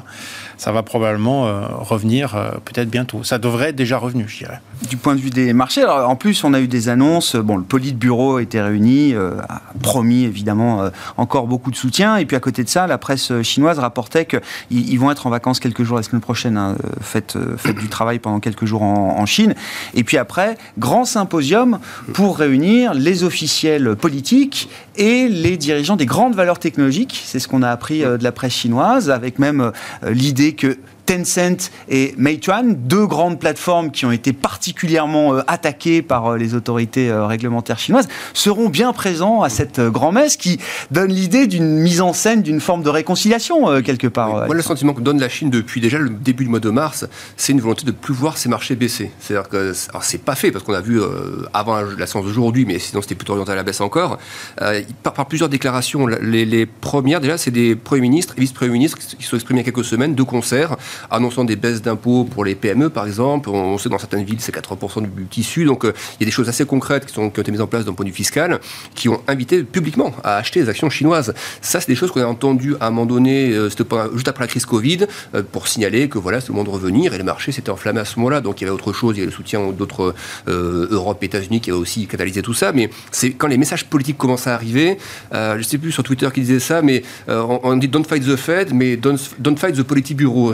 [0.57, 3.23] ça va probablement euh, revenir euh, peut-être bientôt.
[3.23, 4.59] Ça devrait être déjà revenu, je dirais.
[4.89, 7.35] Du point de vue des marchés, en plus, on a eu des annonces.
[7.35, 9.35] Bon, le Politburo était réuni, euh,
[9.81, 12.17] promis évidemment encore beaucoup de soutien.
[12.17, 15.29] Et puis à côté de ça, la presse chinoise rapportait qu'ils ils vont être en
[15.29, 17.37] vacances quelques jours la semaine prochaine, hein, fête,
[17.79, 19.55] du travail pendant quelques jours en, Chine.
[19.93, 21.79] Et puis après, grand symposium
[22.13, 27.21] pour réunir les officiels politiques et les dirigeants des grandes valeurs technologiques.
[27.25, 29.71] C'est ce qu'on a appris de la presse chinoise, avec même
[30.03, 36.27] l'idée que Tencent et Meituan, deux grandes plateformes qui ont été particulièrement euh, attaquées par
[36.33, 40.59] euh, les autorités euh, réglementaires chinoises, seront bien présents à cette grand-messe qui
[40.91, 44.45] donne l'idée d'une mise en scène, d'une forme de réconciliation quelque part.
[44.45, 47.07] Moi, le sentiment que donne la Chine depuis déjà le début du mois de mars,
[47.37, 49.11] c'est une volonté de plus voir ses marchés baisser.
[49.19, 50.99] C'est-à-dire que, c'est pas fait parce qu'on a vu
[51.53, 54.17] avant la séance d'aujourd'hui, mais sinon c'était plutôt orienté à la baisse encore.
[55.03, 59.23] par, plusieurs déclarations, les, les premières déjà, c'est des premiers ministres et vice-premiers ministres qui
[59.23, 60.75] se sont exprimés il y a quelques semaines de concert
[61.09, 63.49] annonçant des baisses d'impôts pour les PME, par exemple.
[63.49, 65.65] On sait dans certaines villes, c'est 80% du tissu.
[65.65, 67.61] Donc, euh, il y a des choses assez concrètes qui, sont, qui ont été mises
[67.61, 68.59] en place d'un point de vue fiscal,
[68.95, 71.33] qui ont invité publiquement à acheter des actions chinoises.
[71.61, 73.69] Ça, c'est des choses qu'on a entendues à un moment donné, euh,
[74.13, 77.13] juste après la crise Covid, euh, pour signaler que voilà, c'est le moment de revenir.
[77.13, 78.41] Et le marché s'était enflammé à ce moment-là.
[78.41, 79.15] Donc, il y avait autre chose.
[79.15, 80.13] Il y avait le soutien d'autres
[80.47, 82.71] Europe, États-Unis qui a aussi catalysé tout ça.
[82.71, 84.97] Mais c'est quand les messages politiques commencent à arriver.
[85.31, 88.35] je ne sais plus sur Twitter qui disait ça, mais on, dit don't fight the
[88.35, 90.53] Fed, mais don't, don't fight the Polity Bureau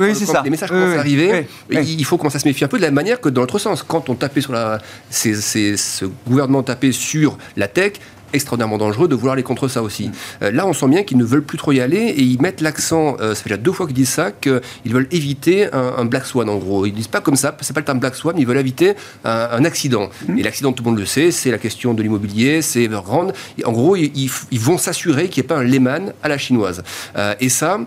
[0.00, 0.42] oui, c'est ça.
[0.44, 2.90] les messages commencent à arriver, il faut commencer à se méfier un peu de la
[2.90, 3.82] manière que dans l'autre sens.
[3.82, 7.94] Quand on tapait sur la, c'est, ce gouvernement tapait sur la tech,
[8.32, 10.08] extraordinairement dangereux de vouloir aller contre ça aussi.
[10.08, 10.12] Mm.
[10.42, 12.60] Euh, là, on sent bien qu'ils ne veulent plus trop y aller et ils mettent
[12.60, 16.26] l'accent, euh, ça fait déjà deux fois qu'ils disent ça, qu'ils veulent éviter un, black
[16.26, 16.86] swan en gros.
[16.86, 18.94] Ils disent pas comme ça, c'est pas le terme black swan, mais ils veulent éviter
[19.24, 20.10] un, accident.
[20.28, 20.38] Mm.
[20.38, 23.32] Et l'accident, tout le monde le sait, c'est la question de l'immobilier, c'est Evergrande.
[23.64, 26.82] en gros, ils, vont s'assurer qu'il n'y ait pas un Lehman à la chinoise.
[27.16, 27.80] Euh, et ça,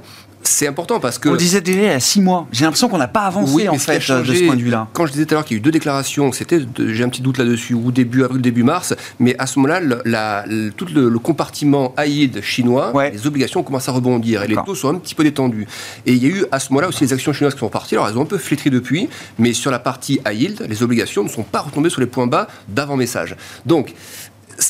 [0.44, 1.30] c'est important parce que.
[1.30, 2.48] On disait y a six mois.
[2.52, 4.88] J'ai l'impression qu'on n'a pas avancé en fait de ce point de vue-là.
[4.94, 7.10] Quand je disais tout à l'heure qu'il y a eu deux déclarations, c'était, j'ai un
[7.10, 11.94] petit doute là-dessus, ou début avril, début mars, mais à ce moment-là, tout le, compartiment
[11.98, 15.68] AID chinois, les obligations commencent à rebondir et les taux sont un petit peu détendus.
[16.06, 17.96] Et il y a eu à ce moment-là aussi les actions chinoises qui sont parties.
[17.96, 21.30] Alors elles ont un peu flétri depuis, mais sur la partie AID, les obligations ne
[21.30, 23.36] sont pas retombées sur les points bas d'avant-message.
[23.66, 23.94] Donc,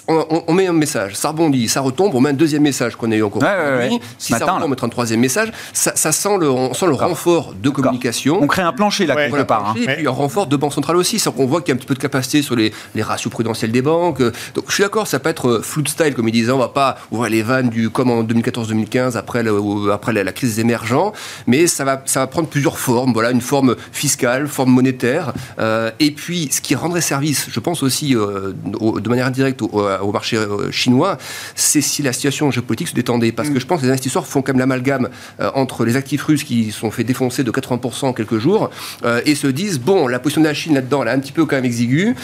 [0.07, 3.15] on, met un message, ça rebondit, ça retombe, on met un deuxième message qu'on a
[3.15, 5.51] eu encore ouais, Si ça retombe, on met un troisième message.
[5.73, 8.39] Ça, sent le, on sent le renfort de communication.
[8.41, 9.69] On crée un plancher là, quelque part.
[9.69, 9.75] Hein.
[9.77, 11.77] Et puis un renfort de banque centrale aussi, sans qu'on voit qu'il y a un
[11.77, 14.21] petit peu de capacité sur les, ratios prudentiels des banques.
[14.21, 16.69] Donc je suis d'accord, ça peut être euh, flou style, comme ils disaient, on va
[16.69, 19.43] pas ouvrir les vannes du comme en 2014-2015 après,
[19.91, 21.13] après la, crise des émergents,
[21.47, 23.13] mais ça va, ça va prendre plusieurs formes.
[23.13, 27.83] Voilà, une forme fiscale, forme monétaire, euh, et puis ce qui rendrait service, je pense
[27.83, 31.17] aussi euh, de manière indirecte au, marché euh, chinois,
[31.55, 33.31] c'est si la situation géopolitique se détendait.
[33.31, 33.59] Parce que mm.
[33.59, 35.09] je pense que les investisseurs font quand même l'amalgame
[35.39, 38.69] euh, entre les actifs russes qui sont fait défoncer de 80% en quelques jours
[39.03, 41.31] euh, et se disent, bon, la position de la Chine là-dedans, elle est un petit
[41.31, 42.15] peu quand même exiguë.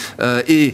[0.47, 0.73] et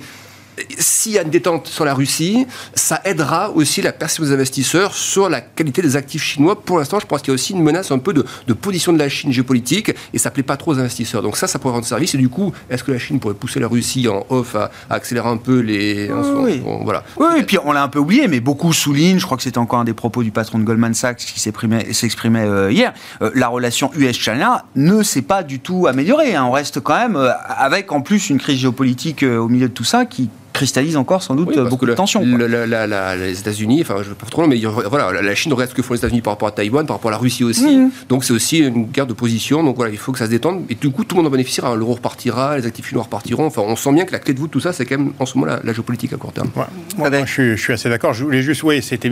[0.78, 4.94] s'il y a une détente sur la Russie, ça aidera aussi la perception des investisseurs
[4.94, 6.62] sur la qualité des actifs chinois.
[6.62, 9.00] Pour l'instant, je pense qu'il y a aussi une menace un peu de, position de
[9.00, 11.22] la Chine géopolitique et ça plaît pas trop aux investisseurs.
[11.22, 12.16] Donc ça, ça pourrait rendre service.
[12.16, 15.30] Et du coup, est-ce que la Chine pourrait pousser la Russie en off à, accélérer
[15.30, 16.10] un peu les...
[16.12, 17.04] Oui, voilà.
[17.18, 19.58] oui, et puis on l'a un peu oublié, mais beaucoup soulignent, je crois que c'était
[19.58, 23.48] encore un des propos du patron de Goldman Sachs qui s'exprimait euh, hier, euh, la
[23.48, 26.36] relation US-China ne s'est pas du tout améliorée.
[26.36, 26.46] Hein.
[26.46, 29.84] On reste quand même euh, avec en plus une crise géopolitique au milieu de tout
[29.84, 32.24] ça qui cristallise encore sans doute beaucoup de tensions.
[32.24, 35.82] les États-Unis, enfin je ne pas trop long, mais voilà, la Chine regarde ce que
[35.82, 37.80] font les États-Unis par rapport à Taïwan, par rapport à la Russie aussi.
[38.10, 39.64] Donc c'est aussi une guerre de position.
[39.64, 40.64] Donc voilà, il faut que ça se détende.
[40.70, 41.76] Et du coup, tout le monde en bénéficiera.
[41.76, 43.46] L'euro repartira, les actifs chinois repartiront.
[43.46, 45.14] Enfin, on sent bien que la clé de voûte de tout ça, c'est quand même
[45.20, 46.50] en ce moment la, géopolitique à court terme.
[46.98, 48.14] Moi, je, suis, assez d'accord.
[48.14, 49.12] Je voulais juste, oui, c'était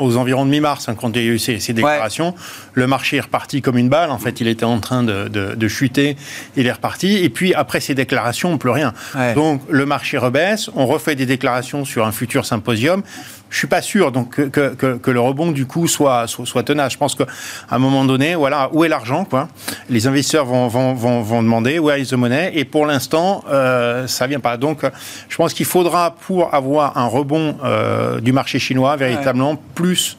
[0.00, 2.34] aux environs de mi-mars, hein, quand il y a eu ces, déclarations,
[2.72, 4.10] le marché est reparti comme une balle.
[4.10, 6.16] En fait, il était en train de, chuter,
[6.56, 7.18] il est reparti.
[7.18, 8.94] Et puis après ces déclarations, on plus rien.
[9.34, 13.02] Donc le marché rebaisse, on refait des déclarations sur un futur symposium,
[13.50, 16.92] je suis pas sûr donc que, que, le rebond du coup soit, soit, tenace.
[16.92, 17.26] Je pense qu'à
[17.70, 19.48] un moment donné, voilà, où est l'argent quoi
[19.90, 22.52] Les investisseurs vont, vont, vont, vont demander où est the money?
[22.54, 24.56] Et pour l'instant, euh, ça vient pas.
[24.56, 24.82] Donc,
[25.28, 30.16] je pense qu'il faudra pour avoir un rebond euh, du marché chinois véritablement plus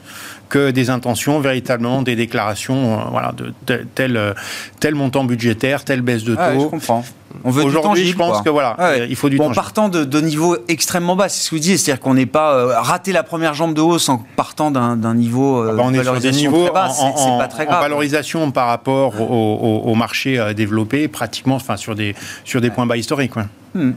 [0.50, 3.54] que des intentions, véritablement des déclarations, euh, voilà, de
[3.94, 4.34] tel,
[4.78, 6.60] tel, montant budgétaire, telle baisse de taux.
[6.60, 7.04] je comprends.
[7.44, 10.20] On veut Aujourd'hui, je pense que voilà, euh, il faut du bon, partant de, de
[10.20, 13.22] niveaux extrêmement bas, c'est ce que vous dites, c'est-à-dire qu'on n'est pas euh, raté la
[13.22, 16.32] première jambe de hausse en partant d'un niveau euh, ah bah on est sur des
[16.32, 17.78] niveaux très bas, c'est pas très grave.
[17.78, 22.86] En valorisation par rapport au, au, marché développé, pratiquement, enfin sur des sur des points
[22.86, 23.36] bas historiques.
[23.36, 23.44] Ouais.
[23.74, 23.92] Hmm.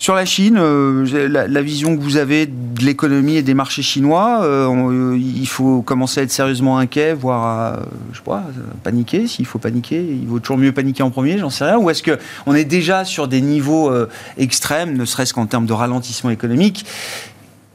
[0.00, 4.40] Sur la Chine, euh, la, vision que vous avez de l'économie et des marchés chinois,
[4.44, 7.82] euh, il faut commencer à être sérieusement inquiet, voire à,
[8.14, 8.20] je
[8.82, 9.26] paniquer.
[9.26, 11.76] S'il faut paniquer, il vaut toujours mieux paniquer en premier, j'en sais rien.
[11.76, 14.08] Ou est-ce qu'on est déjà sur des niveaux euh,
[14.38, 16.86] extrêmes, ne serait-ce qu'en termes de ralentissement économique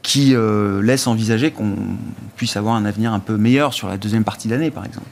[0.02, 0.34] qui
[0.82, 1.74] laissent envisager qu'on
[2.36, 5.06] puisse avoir un avenir un peu meilleur sur la deuxième partie de l'année, par exemple?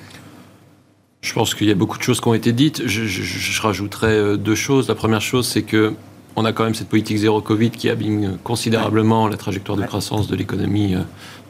[1.21, 2.87] Je pense qu'il y a beaucoup de choses qui ont été dites.
[2.87, 4.87] Je, je rajouterais deux choses.
[4.87, 5.95] La première chose, c'est que
[6.37, 10.27] on a quand même cette politique zéro Covid qui abîme considérablement la trajectoire de croissance
[10.27, 11.01] de l'économie euh,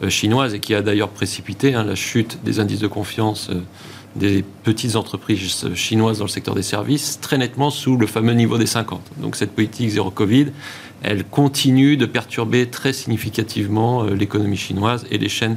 [0.02, 3.60] euh, chinoise et qui a d'ailleurs précipité hein, la chute des indices de confiance euh,
[4.16, 8.58] des petites entreprises chinoises dans le secteur des services très nettement sous le fameux niveau
[8.58, 9.00] des 50.
[9.16, 10.48] Donc cette politique zéro Covid,
[11.02, 15.56] elle continue de perturber très significativement l'économie chinoise et les chaînes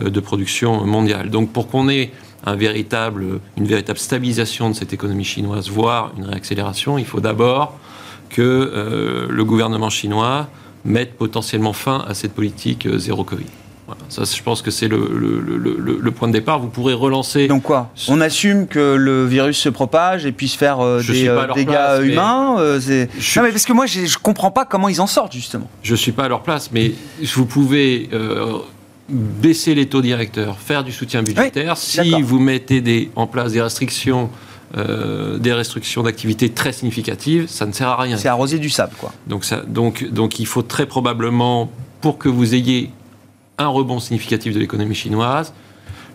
[0.00, 1.30] de production mondiale.
[1.30, 2.10] Donc pour qu'on ait
[2.44, 7.78] un véritable, une véritable stabilisation de cette économie chinoise, voire une réaccélération, il faut d'abord
[8.32, 10.48] que euh, le gouvernement chinois
[10.84, 13.46] mette potentiellement fin à cette politique euh, zéro Covid.
[14.08, 16.58] Ça, je pense que c'est le, le, point de départ.
[16.58, 17.46] Vous pourrez relancer.
[17.46, 17.90] Donc quoi?
[18.08, 22.56] On assume que le virus se propage et puisse faire euh, des dégâts humains.
[22.56, 25.68] Non, mais parce que moi, je ne comprends pas comment ils en sortent justement.
[25.82, 26.92] Je ne suis pas à leur place, mais
[27.34, 28.08] vous pouvez
[29.10, 31.76] baisser les taux directeurs, faire du soutien budgétaire.
[31.76, 34.30] si vous mettez des, en place des restrictions
[34.76, 38.16] euh, des restrictions d'activité très significatives, ça ne sert à rien.
[38.16, 39.12] C'est arroser du sable, quoi.
[39.26, 42.90] Donc, ça, donc, donc il faut très probablement, pour que vous ayez
[43.58, 45.52] un rebond significatif de l'économie chinoise,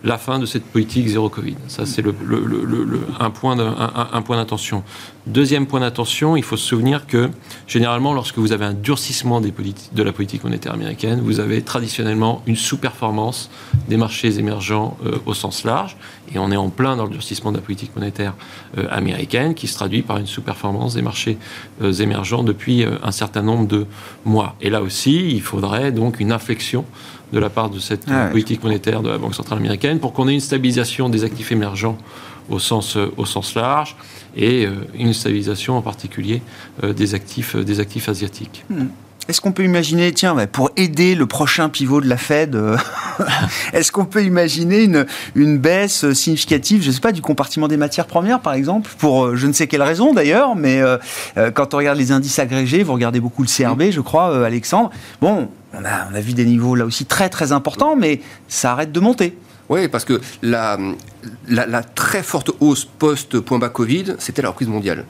[0.04, 1.56] la fin de cette politique zéro Covid.
[1.66, 2.04] Ça, c'est
[3.20, 4.82] un point d'attention.
[5.28, 7.28] Deuxième point d'attention, il faut se souvenir que
[7.66, 12.56] généralement, lorsque vous avez un durcissement de la politique monétaire américaine, vous avez traditionnellement une
[12.56, 13.50] sous-performance
[13.88, 15.98] des marchés émergents euh, au sens large.
[16.34, 18.34] Et on est en plein dans le durcissement de la politique monétaire
[18.78, 21.36] euh, américaine qui se traduit par une sous-performance des marchés
[21.82, 23.86] euh, émergents depuis un certain nombre de
[24.24, 24.56] mois.
[24.62, 26.86] Et là aussi, il faudrait donc une inflexion
[27.32, 30.28] de la part de cette ah politique monétaire de la Banque centrale américaine pour qu'on
[30.28, 31.98] ait une stabilisation des actifs émergents
[32.50, 33.96] au sens, euh, au sens large
[34.36, 36.42] et euh, une stabilisation en particulier
[36.82, 38.64] euh, des, actifs, des actifs asiatiques.
[38.70, 38.86] Hmm.
[39.28, 42.58] Est-ce qu'on peut imaginer, tiens, pour aider le prochain pivot de la Fed,
[43.74, 47.76] est-ce qu'on peut imaginer une, une baisse significative, je ne sais pas, du compartiment des
[47.76, 50.82] matières premières, par exemple, pour je ne sais quelle raison d'ailleurs, mais
[51.54, 55.48] quand on regarde les indices agrégés, vous regardez beaucoup le CRB, je crois, Alexandre, bon,
[55.74, 59.36] on a, vu des niveaux là aussi très très importants, mais ça arrête de monter.
[59.68, 60.78] Oui, parce que la,
[61.48, 65.04] la très forte hausse post-point bas Covid, c'était la reprise mondiale.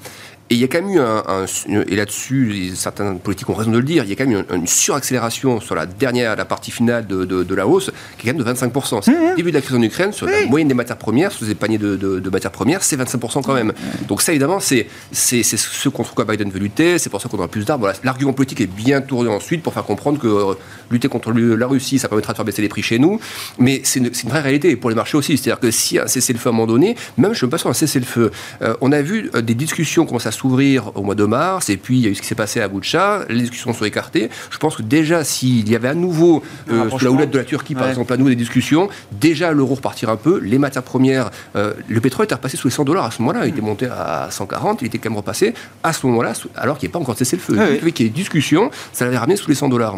[0.50, 1.44] Et il y a quand même eu un,
[1.86, 4.54] et là-dessus, certains politiques ont raison de le dire, il y a quand même eu
[4.54, 8.38] une, suraccélération sur la dernière, la partie finale de, de, la hausse, qui est quand
[8.38, 9.02] même de 25%.
[9.02, 11.44] C'est le début de la crise en Ukraine, sur la moyenne des matières premières, sur
[11.44, 13.72] les paniers de, de matières premières, c'est 25% quand même.
[14.06, 17.48] Donc ça, évidemment, c'est ce contre quoi Biden veut lutter, c'est pour ça qu'on aura
[17.48, 17.80] plus d'armes.
[17.80, 20.54] Voilà, L'argument politique est bien tourné ensuite pour faire comprendre que euh,
[20.90, 23.20] lutter contre la Russie, ça permettra de faire baisser les prix chez nous,
[23.58, 25.36] mais c'est une, vraie réalité pour les marchés aussi.
[25.36, 27.68] C'est-à-dire que si un cessez-le-feu à un moment donné, même je ne suis pas sûr
[27.68, 28.30] un cessez-le-feu,
[28.62, 31.76] euh, on a vu euh, des discussions commencer à s'ouvrir au mois de mars, et
[31.76, 34.30] puis il y a eu ce qui s'est passé à Boucha, les discussions sont écartées.
[34.50, 37.44] Je pense que déjà, s'il y avait à nouveau, euh, sous la houlette de la
[37.44, 41.30] Turquie, par exemple, à nouveau des discussions, déjà l'euro repartirait un peu, les matières premières,
[41.56, 43.86] euh, le pétrole était repassé sous les 100 dollars à ce moment-là, il était monté
[43.86, 47.00] à 140, il était quand même repassé à ce moment-là, alors qu'il n'y a pas
[47.00, 47.58] encore cessé le feu.
[47.58, 49.96] Ouais, qu'il y ait discussion, ça l'avait ramené sous les 100 dollars.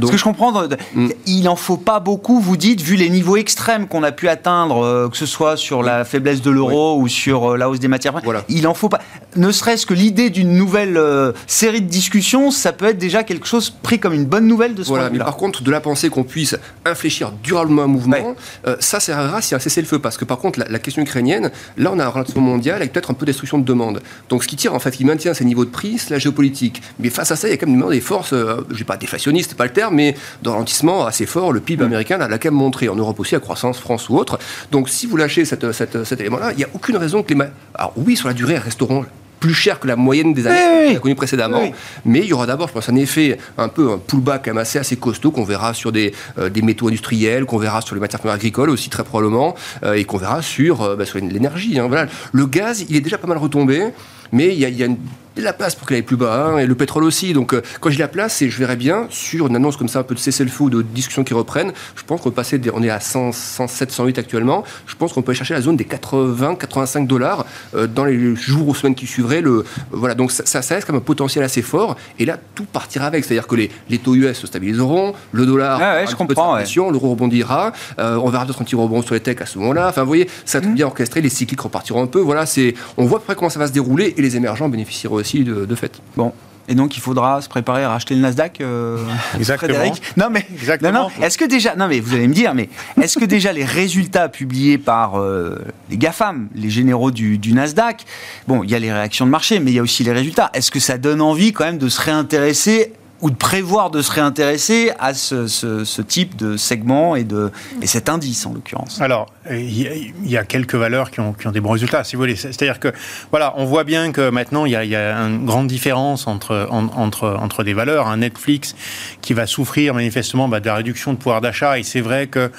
[0.00, 1.08] Ce que je comprends, mm.
[1.26, 4.84] il en faut pas beaucoup, vous dites, vu les niveaux extrêmes qu'on a pu atteindre,
[4.84, 7.88] euh, que ce soit sur la faiblesse de l'euro ou sur euh, la hausse des
[7.88, 8.24] matières premières.
[8.24, 8.44] Voilà.
[8.48, 9.00] Il en faut pas.
[9.36, 13.46] Ne serait-ce que l'idée d'une nouvelle euh, série de discussions, ça peut être déjà quelque
[13.46, 15.70] chose pris comme une bonne nouvelle de ce voilà, point de Mais par contre, de
[15.70, 18.34] la pensée qu'on puisse infléchir durablement un mouvement,
[18.80, 19.98] ça servira si un cessez-le-feu.
[19.98, 23.10] Parce que par contre, la, question ukrainienne, là, on a un relativement mondial avec peut-être
[23.10, 24.02] un peu destruction de demande.
[24.28, 26.82] Donc ce qui tire, en fait, qui maintient ces niveaux de prix, c'est la géopolitique.
[26.98, 29.50] Mais face à ça, il y a quand même des forces, je vais pas déflationnistes,
[29.50, 30.64] c'est pas le terme, mais dans
[31.06, 31.52] assez fort.
[31.52, 31.86] Le PIB mm.
[31.86, 34.38] américain l'a quand même montré, en Europe aussi, à croissance, France ou autre.
[34.70, 37.40] Donc si vous lâchez cette, cet élément-là, il n'y a aucune raison que les...
[37.74, 39.04] Alors oui, sur la durée, elles resteront
[39.44, 41.60] plus cher que la moyenne des années qu'on a connues précédemment.
[42.06, 44.78] Mais il y aura d'abord, je pense, un effet un peu un pullback quand assez,
[44.78, 48.20] assez costaud qu'on verra sur des, euh, des métaux industriels, qu'on verra sur les matières
[48.20, 51.78] premières agricoles aussi très probablement, euh, et qu'on verra sur, euh, bah, sur l'énergie.
[51.78, 52.06] Hein, voilà.
[52.32, 53.84] Le gaz, il est déjà pas mal retombé,
[54.32, 54.96] mais il y a, il y a une
[55.42, 57.32] la place pour qu'il aille plus bas, hein, et le pétrole aussi.
[57.32, 60.00] Donc, euh, quand dis la place, c'est je verrais bien sur une annonce comme ça,
[60.00, 61.72] un peu de cessez-le-feu ou de discussions qui reprennent.
[61.96, 64.64] Je pense qu'on passer, on est à 100, 107, 108 actuellement.
[64.86, 68.36] Je pense qu'on peut aller chercher la zone des 80, 85 dollars euh, dans les
[68.36, 69.40] jours ou semaines qui suivraient.
[69.40, 71.96] Le, euh, voilà, donc ça, ça reste comme un potentiel assez fort.
[72.18, 73.24] Et là, tout partira avec.
[73.24, 77.10] C'est-à-dire que les, les, taux US se stabiliseront, le dollar, ah ouais, je comprends, l'euro
[77.10, 79.88] rebondira, on verra d'autres anti-rebonds sur les techs à ce moment-là.
[79.88, 80.74] Enfin, vous voyez, ça va mmh.
[80.74, 82.20] bien orchestré, les cycliques repartiront un peu.
[82.20, 85.42] Voilà, c'est, on voit après comment ça va se dérouler et les émergents bénéficieront aussi
[85.42, 86.00] de, de fait.
[86.16, 86.32] Bon,
[86.68, 88.98] et donc, il faudra se préparer à racheter le Nasdaq, euh,
[89.38, 89.74] Exactement.
[89.74, 91.10] Frédéric Non, mais, Exactement.
[91.22, 92.68] Est-ce que déjà, non, mais vous allez me dire, mais
[93.00, 95.58] est-ce que déjà les résultats publiés par euh,
[95.90, 98.04] les GAFAM, les généraux du, du, Nasdaq,
[98.48, 100.50] bon, il y a les réactions de marché, mais il y a aussi les résultats.
[100.54, 102.92] Est-ce que ça donne envie quand même de se réintéresser
[103.24, 107.86] ou de prévoir de se réintéresser à ce, ce, type de segment et, de, et
[107.86, 111.60] cet indice en l'occurrence Alors, il y, a quelques valeurs qui ont, qui ont, des
[111.60, 112.36] bons résultats, si vous voulez.
[112.36, 112.92] C'est-à-dire que,
[113.30, 116.68] voilà, on voit bien que maintenant, il y a, y a une grande différence entre,
[116.70, 118.08] entre, entre des valeurs.
[118.08, 118.76] Un Netflix
[119.22, 121.78] qui va souffrir manifestement bah, de la réduction de pouvoir d'achat.
[121.78, 122.50] Et c'est vrai que,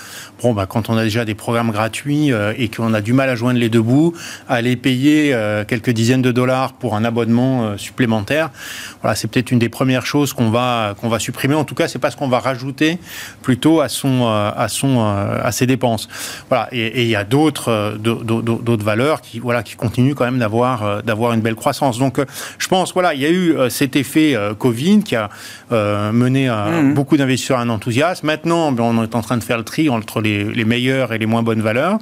[0.41, 3.29] bon, bah, quand on a déjà des programmes gratuits euh, et qu'on a du mal
[3.29, 4.13] à joindre les deux bouts,
[4.49, 8.49] aller payer euh, quelques dizaines de dollars pour un abonnement euh, supplémentaire,
[9.01, 10.54] voilà, c'est peut-être une des premières choses qu'on
[10.99, 11.55] qu'on va supprimer.
[11.55, 12.99] En tout cas, c'est pas ce qu'on va rajouter
[13.41, 16.07] plutôt à son euh, à son euh, à ses dépenses.
[16.49, 16.67] Voilà.
[16.71, 21.03] Et il y a d'autres euh, d'autres valeurs qui voilà qui continuent quand même d'avoir
[21.03, 21.97] d'avoir une belle croissance.
[21.97, 22.19] Donc,
[22.57, 25.29] je pense voilà, il y a eu cet effet Covid qui a
[25.71, 26.93] mené à mmh.
[26.93, 28.25] beaucoup d'investisseurs à un enthousiasme.
[28.27, 31.17] Maintenant, ben, on est en train de faire le tri entre les, les meilleures et
[31.17, 31.99] les moins bonnes valeurs.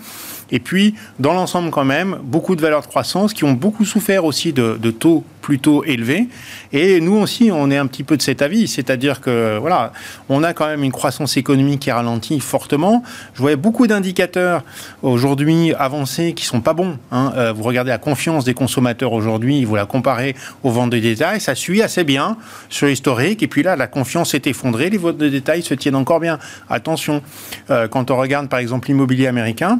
[0.53, 4.23] Et puis, dans l'ensemble quand même, beaucoup de valeurs de croissance qui ont beaucoup souffert
[4.23, 6.27] aussi de, taux plutôt élevés.
[6.71, 9.91] Et nous aussi, on est un petit peu de cet avis, c'est-à-dire que voilà,
[10.29, 13.03] on a quand même une croissance économique qui ralentit fortement.
[13.33, 14.63] Je voyais beaucoup d'indicateurs
[15.01, 16.97] aujourd'hui avancés qui sont pas bons.
[17.11, 17.33] Hein.
[17.35, 21.41] Euh, vous regardez la confiance des consommateurs aujourd'hui, vous la comparez aux ventes de détail,
[21.41, 22.37] ça suit assez bien
[22.69, 23.41] sur l'historique.
[23.41, 26.37] Et puis là, la confiance est effondrée, les ventes de détail se tiennent encore bien.
[26.69, 27.23] Attention,
[27.71, 29.79] euh, quand on regarde par exemple l'immobilier américain,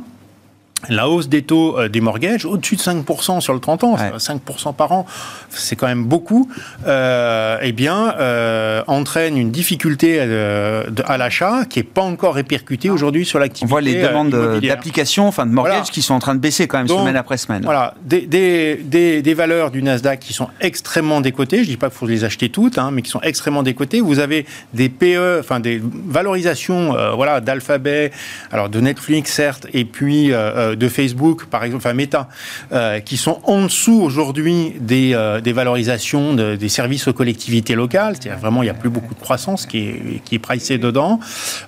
[0.89, 4.73] la hausse des taux euh, des mortgages, au-dessus de 5% sur le 30 ans, 5%
[4.73, 5.05] par an,
[5.49, 6.49] c'est quand même beaucoup,
[6.87, 13.25] euh, eh bien, euh, entraîne une difficulté à l'achat qui n'est pas encore répercutée aujourd'hui
[13.25, 13.65] sur l'activité.
[13.65, 16.77] On voit les demandes d'application, enfin de mortgage, qui sont en train de baisser quand
[16.77, 17.63] même semaine après semaine.
[17.63, 21.89] Voilà, des, des, des, valeurs du Nasdaq qui sont extrêmement décotées, je ne dis pas
[21.89, 24.01] qu'il faut les acheter toutes, hein, mais qui sont extrêmement décotées.
[24.01, 28.11] Vous avez des PE, enfin des valorisations voilà, d'Alphabet,
[28.51, 30.31] alors de Netflix certes, et puis
[30.75, 32.27] de Facebook, par exemple, enfin Meta,
[32.71, 38.15] euh, qui sont en dessous aujourd'hui des, euh, des valorisations des services aux collectivités locales.
[38.19, 41.19] C'est-à-dire vraiment, il n'y a plus beaucoup de croissance qui est, qui est pricée dedans.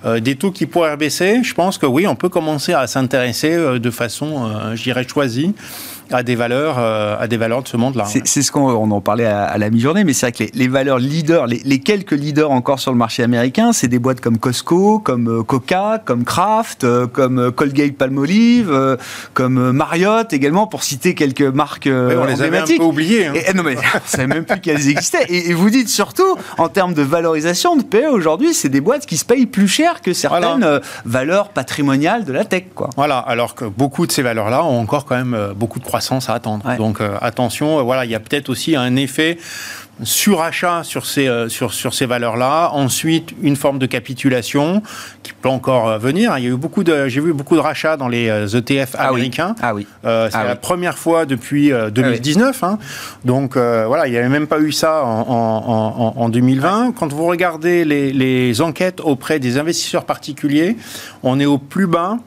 [0.04, 3.78] Euh, des taux qui pourraient baisser, je pense que oui, on peut commencer à s'intéresser
[3.78, 5.54] de façon, je dirais, choisie
[6.10, 8.04] à des valeurs, euh, à des valeurs de ce monde-là.
[8.06, 11.46] C'est ce qu'on en parlait à, la mi-journée, mais c'est vrai que les, valeurs leaders,
[11.46, 15.42] les, quelques leaders encore sur le marché américain, c'est des boîtes comme Costco, comme euh,
[15.42, 18.96] Coca, comme Kraft, euh, comme Colgate Palmolive,
[19.34, 23.26] comme Marriott également, pour citer quelques marques on les avait un peu oubliées.
[23.26, 23.34] Hein.
[23.34, 25.26] Et, non mais on savait même plus qu'elles existaient.
[25.28, 29.16] Et, vous dites surtout, en termes de valorisation de PE aujourd'hui, c'est des boîtes qui
[29.16, 32.90] se payent plus cher que certaines valeurs patrimoniales de la tech, quoi.
[32.96, 33.18] Voilà.
[33.18, 35.95] Alors que beaucoup de ces valeurs-là ont encore quand même beaucoup de croissance
[36.28, 36.76] à attendre.
[36.76, 39.38] Donc euh, attention, euh, voilà, il y a peut-être aussi un effet
[40.02, 44.82] surachat sur ces, euh, sur, sur ces valeurs-là, ensuite une forme de capitulation
[45.22, 46.36] qui peut encore euh, venir.
[46.38, 48.98] Il y a eu beaucoup de, j'ai vu beaucoup de rachats dans les ETF euh,
[48.98, 49.54] ah américains.
[49.62, 49.86] Ah oui.
[50.02, 52.58] c'est ah la première fois depuis 2019.
[52.60, 52.78] Ah hein.
[53.24, 56.92] Donc voilà, il n'y avait même pas eu ça en, en, 2020.
[56.92, 60.76] Quand vous regardez les, les enquêtes auprès des investisseurs particuliers,
[61.22, 62.18] on est au plus bas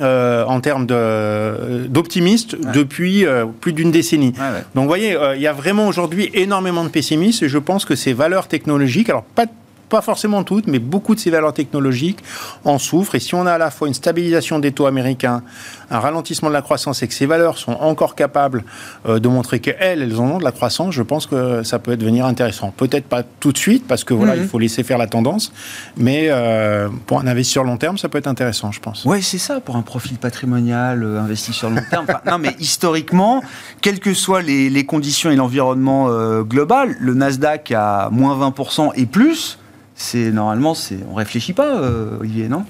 [0.00, 4.32] euh, en termes d'optimistes depuis euh, plus d'une décennie.
[4.74, 7.84] Donc vous voyez, euh, il y a vraiment aujourd'hui énormément de pessimistes et je pense
[7.84, 9.46] que ces valeurs technologiques, alors pas
[9.88, 12.22] pas forcément toutes, mais beaucoup de ces valeurs technologiques
[12.64, 13.14] en souffrent.
[13.14, 15.42] Et si on a à la fois une stabilisation des taux américains,
[15.90, 18.64] un ralentissement de la croissance et que ces valeurs sont encore capables
[19.06, 22.26] euh, de montrer qu'elles, elles ont de la croissance, je pense que ça peut devenir
[22.26, 22.72] intéressant.
[22.76, 24.42] Peut-être pas tout de suite, parce que voilà, mhm.
[24.42, 25.52] il faut laisser faire la tendance,
[25.96, 29.04] mais euh, pour un investisseur long terme, ça peut être intéressant, je pense.
[29.04, 32.06] Oui, c'est ça, pour un profil patrimonial, euh, investi sur long terme.
[32.26, 33.42] non, mais historiquement,
[33.80, 36.08] quelles que soient les, conditions et l'environnement
[36.42, 39.58] global, le Nasdaq à moins 20% et plus,
[39.98, 42.64] c'est normalement, c'est, on réfléchit pas, euh, Olivier, non?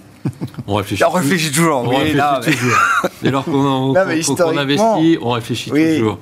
[0.66, 1.82] On réfléchit, on réfléchit toujours.
[1.84, 2.78] On réfléchit toujours.
[3.22, 6.18] Dès lors qu'on, investit, on réfchit toujours.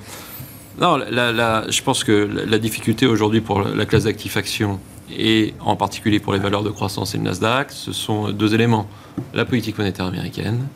[0.79, 4.79] Non, je pense que la, difficulté aujourd'hui pour la classe d'actifs actions
[5.17, 8.85] et en particulier pour les valeurs de croissance et le Nasdaq, ce sont deux éléments
[9.33, 10.67] la politique monétaire américaine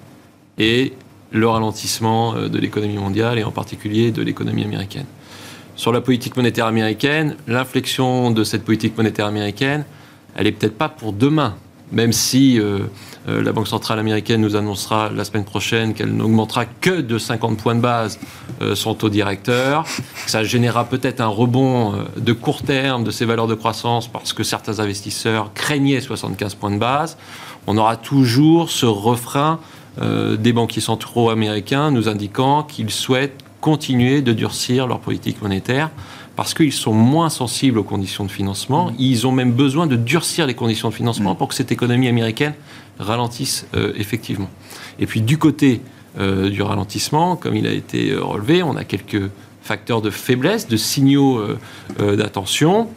[0.57, 0.93] et
[1.31, 5.05] le ralentissement euh, de l'économie mondiale et en particulier de l'économie américaine.
[5.75, 9.85] Sur la politique monétaire américaine, l'inflexion de cette politique monétaire américaine,
[10.35, 11.55] elle est peut-être pas pour demain,
[11.91, 12.79] même si euh,
[13.27, 17.57] euh, la Banque centrale américaine nous annoncera la semaine prochaine qu'elle n'augmentera que de 50
[17.57, 18.19] points de base
[18.61, 19.85] euh, son taux directeur.
[20.25, 24.43] Ça générera peut-être un rebond de court terme de ces valeurs de croissance parce que
[24.43, 27.17] certains investisseurs craignaient 75 points de base.
[27.67, 29.59] On aura toujours ce refrain
[30.01, 35.91] des banquiers centraux américains nous indiquant qu'ils souhaitent continuer de durcir leur politique monétaire
[36.41, 38.89] parce qu'ils sont moins sensibles aux conditions de financement.
[38.89, 38.95] Mm.
[38.97, 41.37] Ils ont même besoin de durcir les conditions de financement mm.
[41.37, 42.55] pour que cette économie américaine
[42.97, 44.49] ralentisse euh, effectivement.
[44.97, 45.81] Et puis du côté
[46.17, 49.29] euh, du ralentissement, comme il a été euh, relevé, on a quelques
[49.61, 51.43] facteurs de faiblesse, de signaux
[51.99, 52.87] d'attention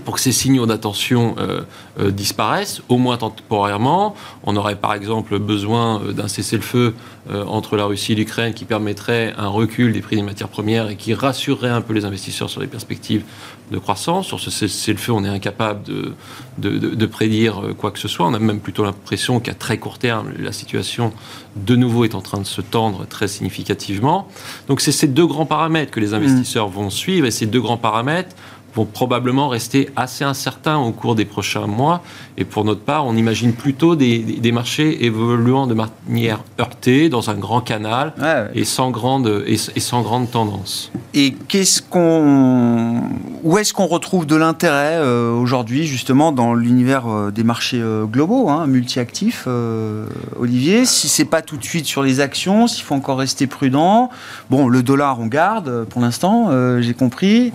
[0.00, 1.62] pour que ces signaux d'attention euh,
[2.00, 4.14] euh, disparaissent, au moins temporairement.
[4.44, 6.94] On aurait par exemple besoin euh, d'un cessez-le-feu
[7.46, 10.96] entre la Russie et l'Ukraine qui permettrait un recul des prix des matières premières et
[10.96, 13.22] qui rassurerait un peu les investisseurs sur les perspectives
[13.70, 14.26] de croissance.
[14.26, 16.14] Sur ce cessez-le-feu, on est incapable de,
[16.58, 18.26] de, de, prédire quoi que ce soit.
[18.26, 21.12] On a même plutôt l'impression qu'à très court terme, la situation
[21.54, 24.26] de nouveau est en train de se tendre très significativement.
[24.66, 27.76] Donc c'est ces deux grands paramètres que les investisseurs vont suivre et ces deux grands
[27.76, 28.34] paramètres
[28.74, 32.02] vont probablement rester assez incertains au cours des prochains mois.
[32.36, 37.30] Et pour notre part, on imagine plutôt des, des marchés évoluant de manière heurtée, dans
[37.30, 38.12] un grand canal
[38.54, 40.90] Et, sans grande, et, sans grande tendance.
[41.14, 43.02] Et qu'est-ce qu'on,
[43.42, 48.04] où est-ce qu'on retrouve de l'intérêt euh, aujourd'hui, justement, dans l'univers euh, des marchés euh,
[48.04, 49.46] globaux, hein, multi-actifs,
[50.38, 50.84] Olivier?
[50.84, 54.10] Si c'est pas tout de suite sur les actions, s'il faut encore rester prudent.
[54.50, 56.50] Bon, le dollar, on garde pour l'instant,
[56.80, 57.52] j'ai compris.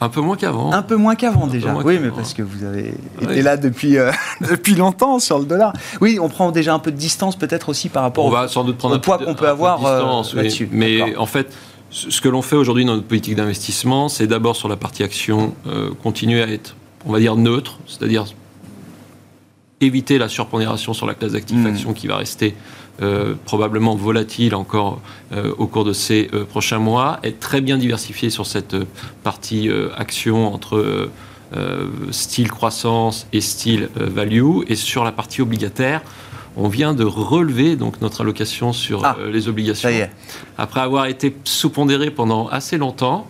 [0.00, 0.72] Un peu moins qu'avant.
[0.72, 1.74] Un peu moins qu'avant déjà.
[1.74, 4.12] oui, mais parce que vous avez été là depuis, euh,
[4.48, 5.72] depuis longtemps sur le dollar.
[6.00, 8.64] Oui, on prend déjà un peu de distance peut-être aussi par rapport on va sans
[8.64, 10.68] doute prendre au poids qu'on peut avoir euh, là-dessus.
[10.70, 11.52] Mais en fait,
[11.90, 15.54] ce que l'on fait aujourd'hui dans notre politique d'investissement, c'est d'abord sur la partie action,
[15.66, 16.76] euh, continuer à être,
[17.06, 18.26] on va dire, neutre, c'est-à-dire
[19.80, 22.54] éviter la surpondération sur la classe d'actifs action qui va rester
[23.00, 25.00] euh, probablement volatile encore
[25.32, 28.74] euh, au cours de ces euh, prochains mois, être très bien diversifié sur cette
[29.22, 31.08] partie action entre
[32.10, 36.02] style croissance et style value, et sur la partie obligataire.
[36.56, 39.88] On vient de relever donc notre allocation sur ah, les obligations.
[40.58, 43.28] Après avoir été sous-pondéré pendant assez longtemps,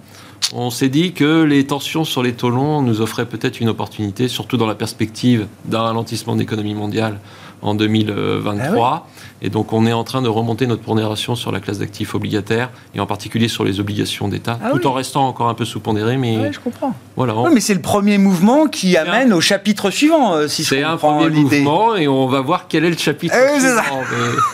[0.54, 4.28] on s'est dit que les tensions sur les taux longs nous offraient peut-être une opportunité,
[4.28, 7.20] surtout dans la perspective d'un ralentissement de l'économie mondiale
[7.62, 9.06] en 2023.
[9.41, 12.70] Et donc, on est en train de remonter notre pondération sur la classe d'actifs obligataires
[12.95, 16.16] et en particulier sur les obligations d'État, ah tout en restant encore un peu sous-pondéré.
[16.16, 16.95] Mais oui, je comprends.
[17.16, 17.34] Voilà.
[17.53, 20.97] mais c'est le premier mouvement qui amène au chapitre suivant, euh, si je C'est un
[20.97, 23.82] premier mouvement et on va voir quel est le chapitre eh suivant.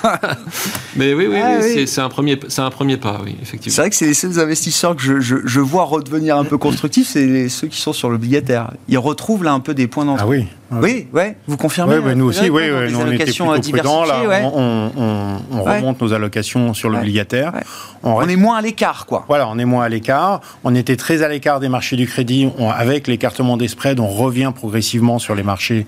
[0.97, 1.14] Mais...
[1.14, 3.74] oui, oui, ah c'est un premier, c'est un premier pas, oui, effectivement.
[3.74, 7.09] C'est vrai que c'est les seuls investisseurs que je, je, vois redevenir un peu constructifs,
[7.09, 8.72] c'est ceux qui sont sur l'obligataire.
[8.89, 10.24] Ils retrouvent là un peu des points d'entrée.
[10.24, 10.47] Ah oui.
[10.81, 14.05] Oui, ouais, vous confirmez Oui, nous aussi, oui, nous on était plutôt prudents.
[14.05, 14.22] Là,
[14.55, 14.91] on,
[15.51, 17.53] on, remonte nos allocations sur l'obligataire.
[18.03, 19.25] On, est moins à l'écart, quoi.
[19.29, 20.41] Voilà, on est moins à l'écart.
[20.62, 22.49] On était très à l'écart des marchés du crédit.
[22.77, 25.87] avec l'écartement des spreads, on revient progressivement sur les marchés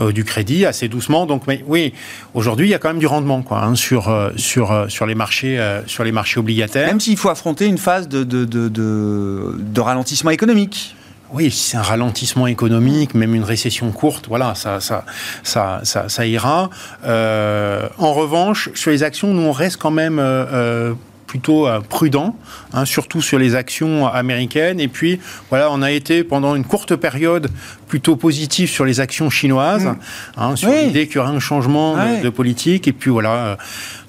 [0.00, 1.26] euh, du crédit, assez doucement.
[1.26, 1.92] Donc, mais, oui,
[2.34, 5.06] aujourd'hui, il y a quand même du rendement, quoi, hein, sur, euh, sur, euh, sur,
[5.06, 6.86] les marchés, sur les marchés obligataires.
[6.86, 10.94] Même s'il faut affronter une phase de, de, de, de ralentissement économique.
[11.32, 15.04] Oui, c'est un ralentissement économique, même une récession courte, voilà, ça, ça,
[15.42, 16.70] ça, ça, ira.
[17.04, 20.94] Euh, en revanche, sur les actions, nous on reste quand même euh, euh,
[21.26, 22.36] plutôt prudent,
[22.72, 24.78] hein, surtout sur les actions américaines.
[24.78, 25.18] Et puis,
[25.50, 27.48] voilà, on a été pendant une courte période
[27.88, 29.96] plutôt positif sur les actions chinoises, mmh.
[30.36, 32.88] hein, sur l'idée qu'il y aurait un changement de, politique.
[32.88, 33.56] Et puis voilà,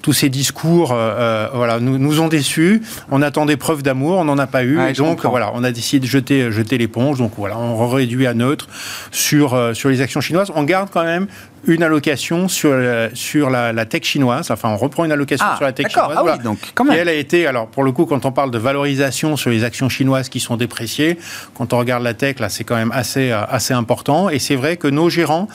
[0.02, 2.82] tous ces discours euh, euh, voilà, nous, nous, ont déçus.
[3.10, 4.80] On attend des preuves d'amour, on n'en a pas eu.
[4.80, 7.18] et donc, voilà, on a décidé de jeter, jeter l'éponge.
[7.18, 8.68] Donc, voilà, on réduit à neutre
[9.10, 10.50] sur, euh, sur les actions chinoises.
[10.54, 11.26] On garde quand même
[11.66, 12.74] une allocation sur,
[13.14, 14.50] sur la, tech chinoise.
[14.50, 16.16] Enfin, on reprend une allocation ah, sur la tech chinoise.
[16.16, 16.94] Ah oui, donc, quand même.
[16.94, 19.64] Et elle a été, alors, pour le coup, quand on parle de valorisation sur les
[19.64, 21.18] actions chinoises qui sont dépréciées,
[21.54, 24.28] quand on regarde la tech, là, c'est quand même assez, assez important.
[24.28, 25.48] Et c'est vrai que nos gérants,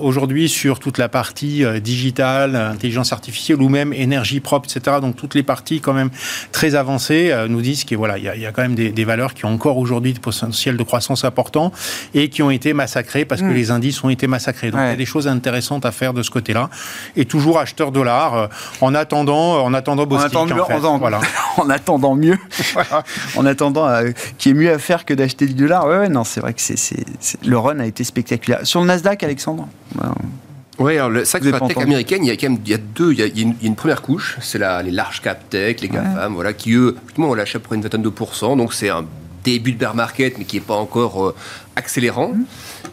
[0.00, 4.98] aujourd'hui, sur toute la partie digitale, intelligence artificielle, ou même énergie propre, etc.
[5.00, 6.10] Donc toutes les parties quand même
[6.52, 9.34] très avancées euh, nous disent qu'il voilà, y, a, y a quand même des, valeurs
[9.34, 11.72] qui ont encore aujourd'hui de potentiel de croissance important
[12.14, 13.54] et qui ont été massacrées parce que mm.
[13.54, 14.70] les indices ont été massacrés.
[14.70, 16.70] Donc il y a des choses intéressantes à faire de ce côté-là.
[17.16, 18.46] Et toujours acheteur dollar euh,
[18.80, 21.20] en attendant, en attendant Bostic, en, en, voilà.
[21.58, 22.38] en attendant mieux,
[23.36, 25.86] en attendant euh, qu'il y ait mieux à faire que d'acheter du dollar.
[25.86, 26.76] Ouais, ouais non, c'est vrai que c'est,
[27.44, 28.60] le run a été spectaculaire.
[28.64, 29.68] Sur le Nasdaq, Alexandre
[30.78, 33.12] oui, alors sur la tech américaine, il y a quand même il y a deux.
[33.12, 33.26] Il y a,
[33.62, 37.34] une, première couche, c'est les large cap tech, les GAFAM, voilà, qui eux, effectivement, on
[37.34, 38.56] l'achète pour une vingtaine de pourcents.
[38.56, 39.04] Donc c'est un
[39.44, 41.34] début de bear market, mais qui n'est pas encore euh,
[41.76, 42.30] accélérant.
[42.30, 42.44] Mmh.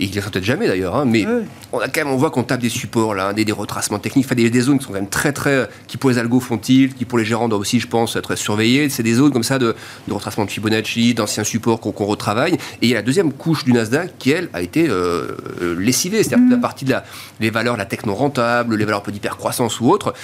[0.02, 1.28] Et il ne peut-être jamais d'ailleurs, hein, mais
[1.72, 4.34] on, a quand même, on voit qu'on tape des supports, là, des, retracements techniques, enfin,
[4.34, 5.70] des, des, zones qui sont quand même très, très.
[5.86, 8.89] qui pour les algos font-ils, qui pour les gérants doivent aussi, je pense, être surveillés.
[8.89, 9.76] C'est des zones comme ça de,
[10.08, 12.54] de retracement de Fibonacci, d'anciens supports qu'on retravaille.
[12.54, 15.80] Et il y a la deuxième couche du Nasdaq qui, elle, a été euh, euh,
[15.80, 16.24] lessivée.
[16.24, 16.52] C'est-à-dire mmh.
[16.52, 17.04] la partie de la,
[17.39, 20.16] les valeurs, la techno rentable, les valeurs peu d'hypercroissance ou autres,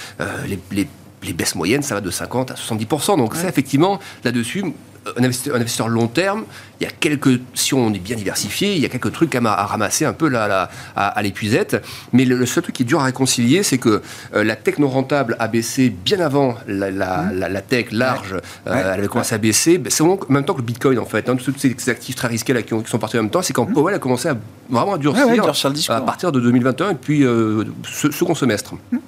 [0.48, 0.88] les, les
[1.22, 3.16] les baisses moyennes, ça va de 50 à 70%.
[3.16, 4.64] Donc ça, effectivement, là-dessus,
[5.16, 6.44] un investisseur, long terme,
[6.80, 9.40] il y a quelques, si on est bien diversifié, il y a quelques trucs à,
[9.44, 11.82] à ramasser un peu là, à, l'épuisette.
[12.12, 14.02] Mais le, seul truc qui est dur à réconcilier, c'est que
[14.34, 17.60] euh, la tech non rentable a baissé bien avant la, mmh.
[17.68, 18.34] tech large.
[18.34, 19.82] Euh, elle avait commencé à baisser.
[19.88, 21.28] C'est en même temps que le Bitcoin, en fait.
[21.28, 23.68] Hein, tous ces actifs très risqués là, qui, sont partis en même temps, c'est quand
[23.68, 23.72] mmh.
[23.72, 24.36] Powell a commencé à
[24.70, 25.26] vraiment à durcir,
[25.90, 28.74] à partir de 2021 et puis euh, ce second semestre.
[28.92, 28.98] Mmh.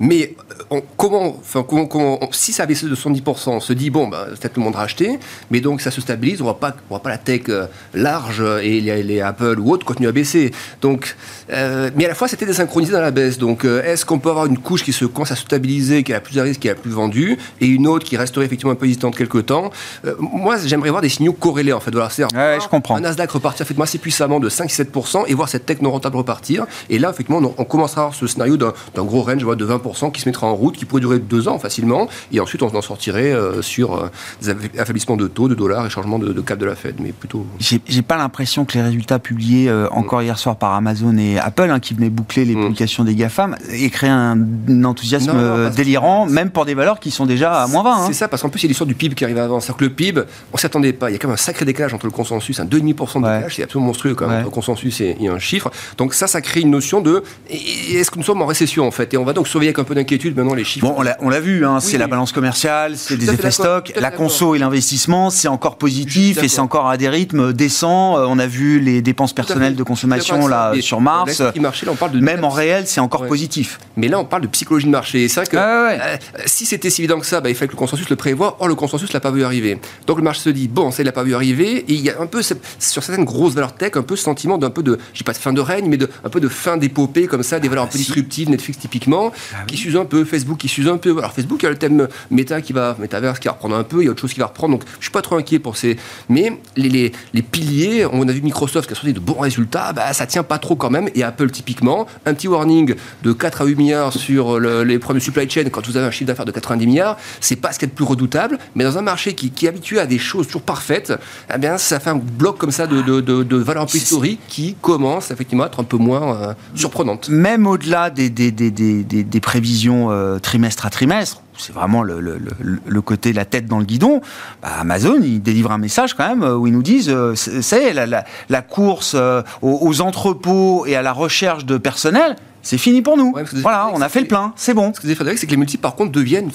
[0.00, 0.34] Mais
[0.72, 4.56] euh, comment, enfin, comment, si ça baissé de 70%, on se dit, bon, ben, peut-être
[4.56, 5.18] le monde a acheté,
[5.50, 6.52] mais donc ça se stabilise, on ne
[6.88, 10.52] voit pas la tech euh, large et les, Apple ou autres continuer à baisser.
[10.80, 11.16] Donc,
[11.52, 13.36] euh, mais à la fois, c'était désynchronisé dans la baisse.
[13.36, 16.20] Donc, est-ce qu'on peut avoir une couche qui se commence à se stabiliser, qui a
[16.20, 18.86] plus de risque, qui la plus vendue, et une autre qui resterait effectivement un peu
[18.86, 19.70] hésitante quelques temps?
[20.18, 21.90] Moi, j'aimerais voir des signaux corrélés, en fait.
[21.90, 22.96] Voilà, ouais, je comprends.
[22.96, 26.66] Un Nasdaq repartir effectivement assez puissamment de 5-7% et voir cette tech non rentable repartir.
[26.88, 28.72] Et là, effectivement, on, commencera à avoir ce scénario d'un
[29.04, 32.08] gros range de 20% qui se mettra en route, qui pourrait durer deux ans facilement,
[32.32, 34.10] et ensuite on en sortirait euh, sur euh,
[34.42, 37.46] des affaiblissements de taux, de dollars et changement de, cap de la Fed, mais plutôt.
[37.58, 41.70] J'ai pas l'impression que les résultats publiés euh, encore hier soir par Amazon et Apple,
[41.70, 42.62] hein, qui venaient boucler les mm.
[42.62, 44.38] publications des GAFAM, aient créé un,
[44.84, 47.90] enthousiasme délirant, même pour des valeurs qui sont déjà à moins 20.
[47.90, 48.04] Hein.
[48.06, 49.60] C'est ça, parce qu'en plus il y a l'histoire du PIB qui arrive avant.
[49.60, 50.22] C'est-à-dire que le PIB,
[50.52, 51.10] on s'attendait pas.
[51.10, 53.56] Il y a quand même un sacré décalage entre le consensus, un 2,5% de décalage,
[53.56, 55.70] c'est absolument monstrueux quand même, entre le consensus et, un chiffre.
[55.96, 59.12] Donc ça, ça crée une notion de est-ce que nous sommes en récession en fait?
[59.14, 60.86] Et on va donc surveiller un peu d'inquiétude maintenant les chiffres.
[60.86, 64.54] Bon, on l'a vu, hein, c'est la balance commerciale, c'est des effets stock, la conso
[64.54, 68.18] et l'investissement, c'est encore positif et c'est encore à des rythmes décents.
[68.18, 71.42] Euh, on a vu les dépenses personnelles de consommation là sur Mars.
[71.88, 73.78] on parle de Même en réel, c'est encore positif.
[73.96, 75.28] Mais là, on parle de psychologie de marché.
[75.28, 76.16] C'est vrai que euh,
[76.46, 78.56] si c'était si évident que ça, bah, il fallait que le consensus le prévoie.
[78.60, 79.78] Or, le consensus l'a pas vu arriver.
[80.06, 81.78] Donc le marché se dit bon, ça il l'a pas vu arriver.
[81.88, 84.58] Et il y a un peu sur certaines grosses valeurs tech, un peu ce sentiment
[84.58, 86.48] d'un peu de, je sais pas de fin de règne, mais de un peu de
[86.48, 90.04] fin d'épopée comme ça, des valeurs un peu disruptives, Netflix typiquement, ah qui s'usent un
[90.04, 91.16] peu, Facebook qui s'use un peu.
[91.18, 93.84] Alors Facebook, il y a le thème méta qui va, métaverse qui va reprendre un
[93.84, 94.74] peu, il y a autre chose qui va reprendre.
[94.74, 95.96] Donc je suis pas trop inquiet pour ces.
[96.28, 100.12] Mais les, les, piliers, on a vu Microsoft qui a sorti de bons résultats, bah,
[100.12, 101.08] ça tient pas trop quand même.
[101.14, 105.24] Et Apple, typiquement, un petit warning de 4 à 8 milliards sur les problèmes de
[105.24, 107.84] supply chain quand vous avez un chiffre d'affaires de 90 milliards, c'est pas ce qui
[107.84, 108.58] est le plus redoutable.
[108.74, 111.12] Mais dans un marché qui, qui est habitué à des choses toujours parfaites,
[111.52, 114.40] eh bien, ça fait un bloc comme ça de, de, de, valeur un peu historique
[114.48, 117.28] qui commence effectivement à être un peu moins euh, surprenante.
[117.28, 123.32] Même au-delà des, des, des, des, prévisions euh, trimestre à trimestre, c'est vraiment le, côté
[123.32, 124.20] la tête dans le guidon,
[124.62, 128.24] bah, Amazon, ils délivrent un message quand même où ils nous disent, c'est la, la,
[128.48, 129.16] la, course
[129.60, 133.34] aux entrepôts et à la recherche de personnel, c'est fini pour nous.
[133.54, 134.92] voilà, on a fait le plein, c'est bon.
[134.94, 136.50] Ce que vous avez c'est que les multiples, par contre, deviennent,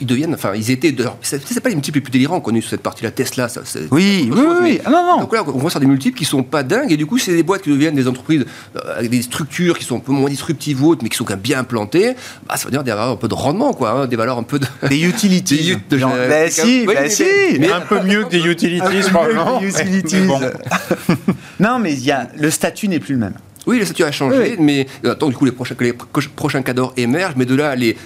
[0.00, 2.62] ils, deviennent, enfin, ils étaient, c'est pas les multiples les plus délirants qu'on a eu
[2.62, 5.20] sur cette partie-là, Tesla, ça, oui, oui, oui, ah, non, non.
[5.20, 7.34] Donc là, on voit sur des multiples qui sont pas dingues, et du coup, c'est
[7.34, 8.44] des boîtes qui deviennent des entreprises
[8.76, 11.24] euh, avec des structures qui sont un peu moins disruptives ou autres, mais qui sont
[11.24, 12.14] quand même bien implantées.
[12.46, 14.42] Bah, ça veut dire des valeurs un peu de rendement, quoi, hein, des valeurs un
[14.42, 14.66] peu de.
[14.88, 15.76] Des utilities.
[15.90, 17.24] des bah, si, bah, si.
[17.58, 19.60] Mais, un peu mieux que des utilities, probablement.
[21.60, 23.34] non, mais il y a, le statut n'est plus le même.
[23.66, 26.62] Oui, le statut a changé, mais euh, attends, du coup, les prochains, que les prochains
[26.62, 27.96] cadors émergent, mais de là à les,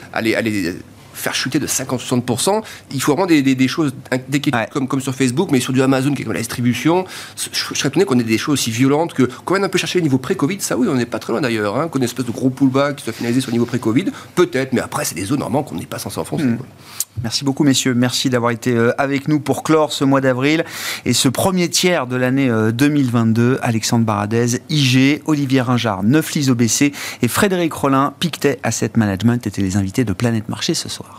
[1.21, 2.62] faire chuter de 50-60%,
[2.93, 3.95] il faut vraiment des, des, des choses
[4.73, 7.05] comme, comme sur Facebook, mais sur du Amazon qui est comme la distribution.
[7.37, 9.99] Je, serais étonné qu'on ait des choses aussi violentes que quand même un peu chercher
[9.99, 12.05] le niveau pré-Covid, ça oui, on n'est pas très loin d'ailleurs, hein, qu'on ait une
[12.05, 15.14] espèce de gros pullback qui soit finalisé sur le niveau pré-Covid, peut-être, mais après c'est
[15.14, 16.45] des zones normalement qu'on n'est pas censé enfoncer.
[16.45, 16.59] Hmm.
[17.23, 17.93] Merci beaucoup, messieurs.
[17.93, 20.64] Merci d'avoir été euh, avec nous pour clore ce mois d'avril
[21.05, 23.43] et ce premier tiers de l'année 2022.
[23.43, 26.93] Euh, Alexandre Baradez, IG, Olivier Ringard, Neuflis OBC
[27.23, 31.10] et Frédéric Rollin, Pictet Asset Management étaient les invités de Planète Marché ce soir.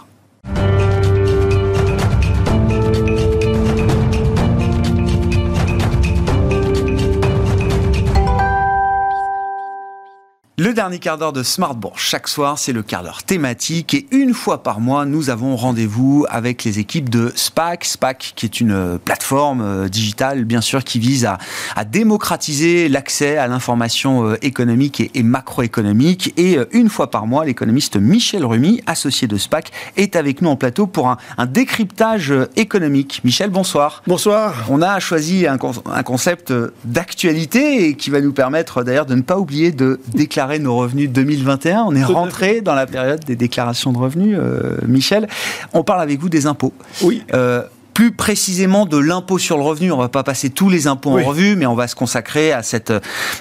[10.71, 14.33] Le dernier quart d'heure de Smart chaque soir, c'est le quart d'heure thématique et une
[14.33, 17.83] fois par mois, nous avons rendez-vous avec les équipes de SPAC.
[17.83, 21.39] SPAC, qui est une euh, plateforme euh, digitale, bien sûr, qui vise à,
[21.83, 26.33] démocratiser l'accès à l'information euh, économique et, macroéconomique.
[26.37, 30.55] Et une fois par mois, l'économiste Michel Rumi, associé de SPAC, est avec nous en
[30.55, 31.17] plateau pour un,
[31.47, 33.19] décryptage économique.
[33.25, 34.03] Michel, bonsoir.
[34.07, 34.67] Bonsoir.
[34.69, 35.57] On a choisi un,
[35.91, 36.53] un concept
[36.85, 41.09] d'actualité et qui va nous permettre d'ailleurs de ne pas oublier de déclarer nos revenus
[41.09, 41.83] 2021.
[41.83, 45.27] On est rentré dans la période des déclarations de revenus, euh, Michel.
[45.73, 46.73] On parle avec vous des impôts.
[47.01, 47.23] Oui.
[47.33, 47.63] Euh,
[47.93, 49.91] plus précisément de l'impôt sur le revenu.
[49.91, 52.63] On va pas passer tous les impôts en revue, mais on va se consacrer à
[52.63, 52.93] cette,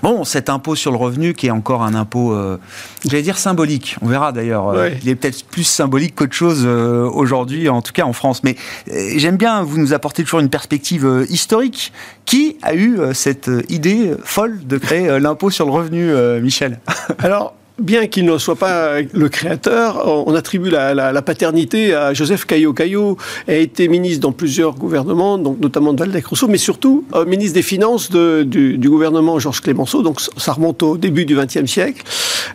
[0.02, 2.58] bon, cet impôt sur le revenu qui est encore un impôt, euh,
[3.04, 3.96] j'allais dire symbolique.
[4.02, 4.68] On verra d'ailleurs.
[4.68, 8.42] Euh, il est peut-être plus symbolique qu'autre chose euh, aujourd'hui, en tout cas en France.
[8.42, 11.92] Mais j'aime bien, vous nous apportez toujours une perspective historique.
[12.26, 16.78] Qui a eu cette idée folle de créer l'impôt sur le revenu, Michel?
[17.18, 22.72] Alors, bien qu'il ne soit pas le créateur, on attribue la, paternité à Joseph Caillot.
[22.72, 23.16] Caillot
[23.48, 27.54] a été ministre dans plusieurs gouvernements, donc notamment de Valdec Rousseau, mais surtout euh, ministre
[27.54, 32.02] des Finances du, gouvernement Georges Clémenceau, donc ça remonte au début du XXe siècle.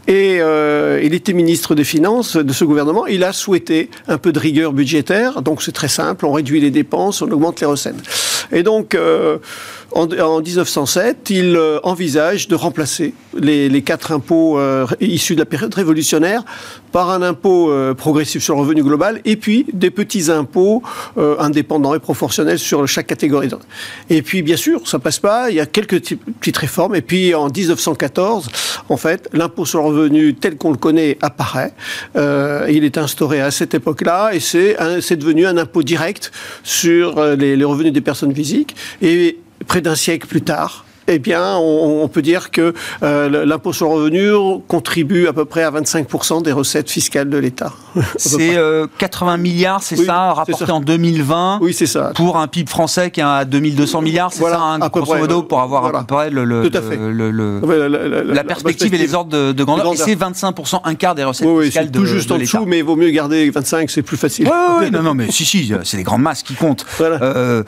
[0.07, 3.07] Et euh, il était ministre des Finances de ce gouvernement.
[3.07, 6.71] Il a souhaité un peu de rigueur budgétaire, donc c'est très simple, on réduit les
[6.71, 7.95] dépenses, on augmente les recettes.
[8.51, 9.37] Et donc, euh,
[9.95, 15.73] en, 1907, il euh, envisage de remplacer les, quatre impôts euh, issus de la période
[15.73, 16.43] révolutionnaire
[16.91, 20.83] par un impôt euh, progressif sur le revenu global et puis des petits impôts
[21.15, 23.49] indépendants et proportionnels sur chaque catégorie.
[24.09, 25.49] Et puis, bien sûr, ça passe pas.
[25.49, 26.95] Il y a quelques petites réformes.
[26.95, 28.49] Et puis, en 1914,
[28.89, 31.73] en fait, l'impôt sur le revenu tel qu'on le connaît apparaît.
[32.15, 36.31] il est instauré à cette époque-là et c'est devenu un impôt direct
[36.63, 38.75] sur les, les revenus des personnes physiques.
[39.01, 43.89] Et près d'un siècle plus tard, eh bien, on, peut dire que euh, l'impôt sur
[43.89, 47.73] le revenu contribue à peu près à 25% des recettes fiscales de l'État.
[48.17, 48.57] C'est
[48.97, 52.11] 80 euh, milliards, c'est ça, rapporté en 2020 Oui, c'est ça.
[52.15, 55.61] Pour un PIB français qui est à 2200 milliards, c'est ça, hein, grosso modo, pour
[55.61, 56.43] avoir à peu près le,
[58.33, 59.93] la, perspective et les ordres de, grandeur.
[59.93, 62.83] Et c'est 25%, un quart des recettes fiscales de tout juste en dessous, mais il
[62.83, 64.49] vaut mieux garder 25, c'est plus facile.
[64.79, 66.85] Oui, non, non, mais si, si, c'est les grandes masses qui comptent.
[67.01, 67.63] Euh,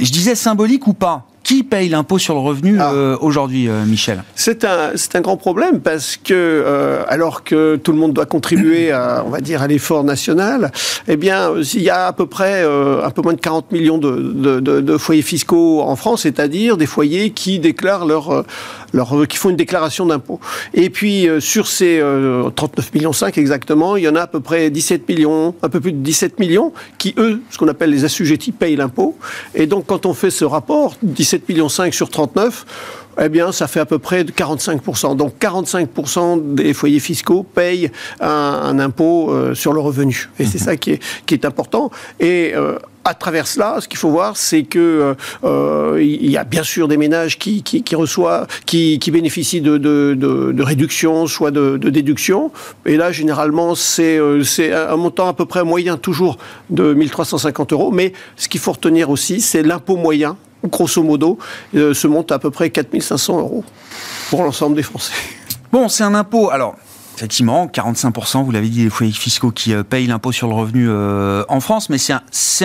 [0.00, 1.26] je disais symbolique ou pas?
[1.42, 2.92] Qui paye l'impôt sur le revenu ah.
[2.92, 4.24] euh, aujourd'hui, euh, Michel?
[4.34, 8.90] C'est un, un grand problème parce que, euh, alors que tout le monde doit contribuer
[8.90, 10.72] à, on va dire, à l'effort national,
[11.06, 14.60] eh bien, il y a à peu près un peu moins de 40 millions de,
[14.60, 18.44] de, de foyers fiscaux en France, c'est-à-dire des foyers qui déclarent leur,
[18.96, 20.40] leur, qui font une déclaration d'impôt.
[20.74, 22.02] Et puis, sur ces
[22.56, 25.80] 39 millions 5 exactement, il y en a à peu près 17 millions, un peu
[25.80, 29.16] plus de 17 millions, qui, eux, ce qu'on appelle les assujettis, payent l'impôt.
[29.54, 32.66] Et donc, quand on fait ce rapport, 17 7,5 millions sur 39,
[33.20, 35.16] eh bien, ça fait à peu près de 45%.
[35.16, 37.90] Donc, 45% des foyers fiscaux payent
[38.20, 40.28] un, impôt euh, sur le revenu.
[40.38, 40.64] Et c'est mhm.
[40.64, 41.90] ça qui est, qui est important.
[42.20, 45.14] Et euh, à travers cela, ce qu'il faut voir, c'est que
[45.44, 49.78] euh, il y a bien sûr des ménages qui, qui, reçoivent, qui, qui bénéficient de,
[49.78, 52.50] de, de, réduction, soit de, de, déduction.
[52.84, 56.36] Et là, généralement, c'est un montant à peu près moyen toujours
[56.68, 57.92] de 1350 euros.
[57.92, 61.38] Mais ce qu'il faut retenir aussi, c'est l'impôt moyen grosso modo,
[61.74, 63.64] euh, se monte à peu près 4500 euros
[64.30, 65.12] pour l'ensemble des Français.
[65.72, 66.50] Bon, c'est un impôt.
[66.50, 66.76] Alors,
[67.16, 70.86] effectivement, 45%, vous l'avez dit, des foyers fiscaux qui euh, payent l'impôt sur le revenu
[70.88, 72.20] euh, en France, mais c'est un,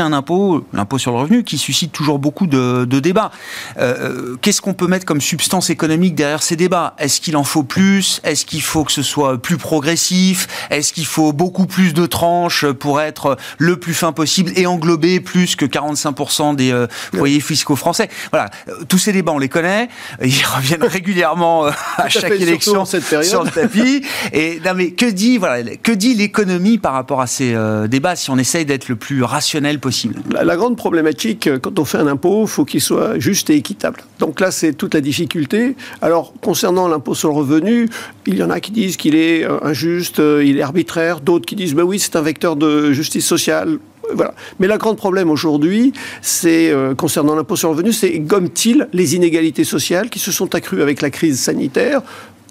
[0.06, 3.32] un, impôt, l'impôt sur le revenu, qui suscite toujours beaucoup de, de débats.
[3.80, 6.96] Euh, Qu'est-ce qu'on peut mettre comme substance économique derrière ces débats?
[6.98, 8.20] Est-ce qu'il en faut plus?
[8.26, 10.48] Est-ce qu'il faut que ce soit plus progressif?
[10.70, 15.22] Est-ce qu'il faut beaucoup plus de tranches pour être le plus fin possible et englober
[15.22, 18.10] plus que 45% des euh, foyers fiscaux français?
[18.32, 18.50] Voilà,
[18.90, 19.88] tous ces débats, on les connaît,
[20.22, 23.30] ils reviennent régulièrement à chaque élection cette période.
[23.30, 24.04] sur le tapis.
[24.34, 28.96] Et que dit l'économie par rapport à ces euh, débats si on essaye d'être le
[28.96, 30.16] plus rationnel possible?
[30.32, 33.56] La, la, grande problématique euh, quand on fait un impôt, faut qu'il soit juste et
[33.56, 34.02] équitable.
[34.20, 35.76] Donc là, c'est toute la difficulté.
[36.02, 37.90] Alors concernant l'impôt sur le revenu,
[38.26, 41.22] il y en a qui disent qu'il est euh, injuste, il est arbitraire.
[41.22, 43.80] D'autres qui disent ben oui, c'est un vecteur de justice sociale.
[44.14, 44.34] Voilà.
[44.60, 49.64] Mais le grand problème aujourd'hui, c'est concernant l'impôt sur le revenu, c'est gomme-t-il les inégalités
[49.64, 52.02] sociales qui se sont accrues avec la crise sanitaire?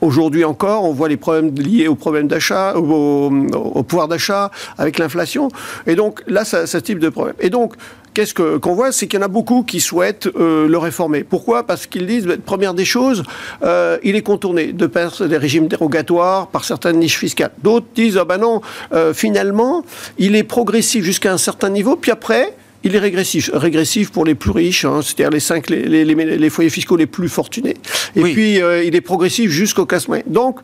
[0.01, 4.99] Aujourd'hui encore, on voit les problèmes liés au problème d'achat, au, au, pouvoir d'achat, avec
[4.99, 5.49] l'inflation.
[5.87, 7.37] Et donc là, ça, ce type de problème.
[7.41, 7.75] Et donc,
[8.15, 11.25] qu'est-ce qu'on voit C'est qu'il y en a beaucoup qui souhaitent euh, le réformer.
[11.25, 11.65] Pourquoi?
[11.65, 13.23] Parce qu'ils disent, bah, première des choses,
[13.63, 17.53] euh, il est contourné de par des régimes dérogatoires, par certaines niches fiscales.
[17.63, 18.61] D'autres disent, ah ben non,
[18.93, 19.85] euh, finalement,
[20.19, 24.35] il est progressif jusqu'à un certain niveau, puis après, il est régressif, régressif pour les
[24.35, 27.77] plus riches, hein, c'est-à-dire les cinq, les, les, les, foyers fiscaux les plus fortunés.
[28.17, 28.33] Et oui.
[28.33, 30.25] puis, euh, il est progressif jusqu'au casse moyen.
[30.27, 30.61] Donc,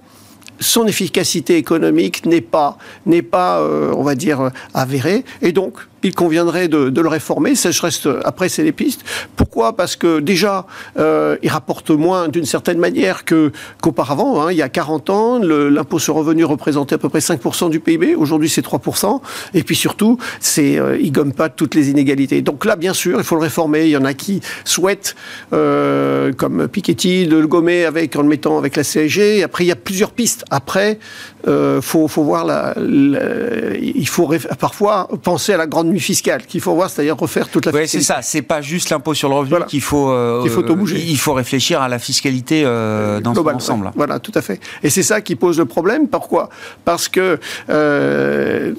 [0.59, 5.25] son efficacité économique n'est pas, n'est pas, euh, on va dire, avérée.
[5.43, 5.75] Et donc,
[6.07, 7.55] il conviendrait de, le réformer.
[7.57, 9.03] Ça, je reste, après, c'est les pistes.
[9.35, 9.77] Pourquoi?
[9.77, 10.67] Parce que déjà,
[10.99, 13.51] euh, il rapporte moins d'une certaine manière que,
[13.83, 14.41] qu'auparavant.
[14.41, 14.53] Hein.
[14.53, 18.15] Il y a 40 ans, l'impôt sur revenu représentait à peu près 5% du PIB.
[18.15, 19.21] Aujourd'hui, c'est 3%.
[19.55, 22.41] Et puis surtout, c'est, euh, il gomme pas toutes les inégalités.
[22.41, 23.85] Donc là, bien sûr, il faut le réformer.
[23.87, 25.17] Il y en a qui souhaitent,
[25.53, 29.43] euh, comme Piketty, de le gommer avec, en le mettant avec la CSG.
[29.43, 30.45] Après, il y a plusieurs pistes.
[30.51, 31.01] Après,
[31.49, 32.47] euh, faut, faut voir
[32.79, 37.73] il faut parfois penser à la grande fiscale qu'il faut voir, c'est-à-dire refaire toute la
[37.73, 38.21] oui, c'est ça.
[38.23, 39.67] C'est pas juste l'impôt sur le revenu voilà.
[39.67, 40.99] qu'il faut, euh, qu'il faut tout bouger.
[40.99, 43.87] Il faut réfléchir à la fiscalité euh, dans Global, son ensemble.
[43.87, 43.93] Ouais.
[43.97, 44.61] Voilà, tout à fait.
[44.83, 46.09] Et c'est ça qui pose le problème.
[46.09, 46.49] Pourquoi?
[46.85, 47.39] Parce que
[47.71, 48.73] euh,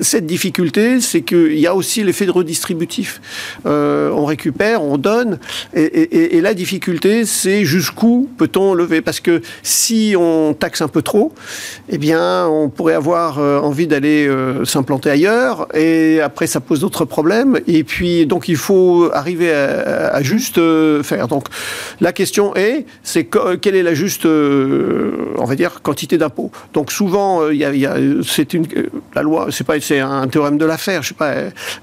[0.00, 3.20] cette difficulté, c'est qu'il y a aussi l'effet de redistributif.
[3.66, 5.38] Euh, on récupère, on donne,
[5.74, 9.00] et, et, et la difficulté, c'est jusqu'où peut-on lever?
[9.00, 11.32] Parce que si on taxe un peu trop,
[11.88, 16.80] eh bien, on pourrait avoir euh, envie d'aller euh, s'implanter ailleurs, et après, ça pose
[16.80, 17.58] d'autres problèmes.
[17.66, 21.28] Et puis, donc, il faut arriver à, à juste euh, faire.
[21.28, 21.46] Donc,
[22.00, 23.28] la question est, c'est
[23.60, 26.50] quelle est la juste, euh, on va dire, quantité d'impôts?
[26.72, 28.66] Donc, souvent, il y a, y a c'est une
[29.14, 31.34] la loi, c'est pas, c'est un théorème de l'affaire, je sais pas,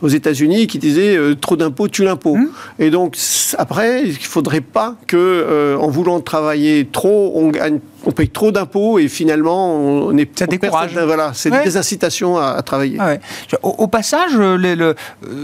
[0.01, 2.35] aux États-Unis, qui disait trop d'impôts tue l'impôt.
[2.35, 2.49] Mmh.
[2.79, 3.17] Et donc,
[3.57, 8.99] après, il faudrait pas que, en voulant travailler trop, on gagne on paye trop d'impôts
[8.99, 10.97] et finalement on est ça décourage.
[10.97, 11.63] Voilà, c'est ouais.
[11.63, 12.97] des incitations à, à travailler.
[12.99, 13.19] Ah ouais.
[13.63, 14.95] Au, au, passage, les, le,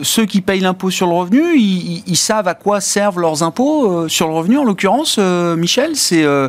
[0.01, 3.91] ceux qui payent l'impôt sur le revenu, ils, ils, savent à quoi servent leurs impôts
[3.91, 5.17] euh, sur le revenu en l'occurrence.
[5.19, 6.47] Euh, Michel, c'est euh...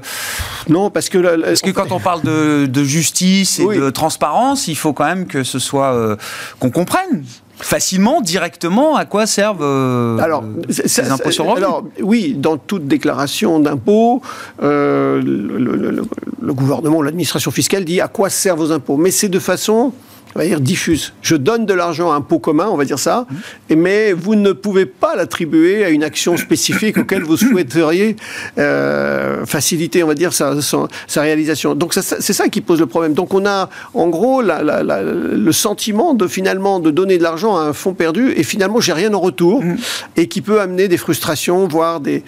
[0.68, 3.76] non parce que la, la, parce que quand on parle de, de justice et oui.
[3.78, 6.16] de transparence, il faut quand même que ce soit euh,
[6.60, 7.24] qu'on comprenne
[7.59, 12.86] facilement, directement, à quoi servent euh, alors, ces impôts sur revenu Alors, oui, dans toute
[12.86, 14.22] déclaration d'impôt,
[14.62, 16.02] euh, le, le, le,
[16.42, 18.96] le, gouvernement, l'administration fiscale dit à quoi servent vos impôts.
[18.96, 19.92] Mais c'est de façon
[20.35, 21.12] on va dire diffuse.
[21.22, 23.26] Je donne de l'argent à un pot commun, on va dire ça,
[23.70, 23.74] mmh.
[23.76, 28.16] mais vous ne pouvez pas l'attribuer à une action spécifique auquel vous souhaiteriez
[28.59, 31.74] euh, faciliter, on va dire, sa, sa, sa réalisation.
[31.74, 33.14] Donc c'est ça qui pose le problème.
[33.14, 37.22] Donc on a en gros la, la, la, le sentiment de finalement de donner de
[37.22, 39.76] l'argent à un fonds perdu et finalement j'ai rien en retour mmh.
[40.16, 42.24] et qui peut amener des frustrations, voire des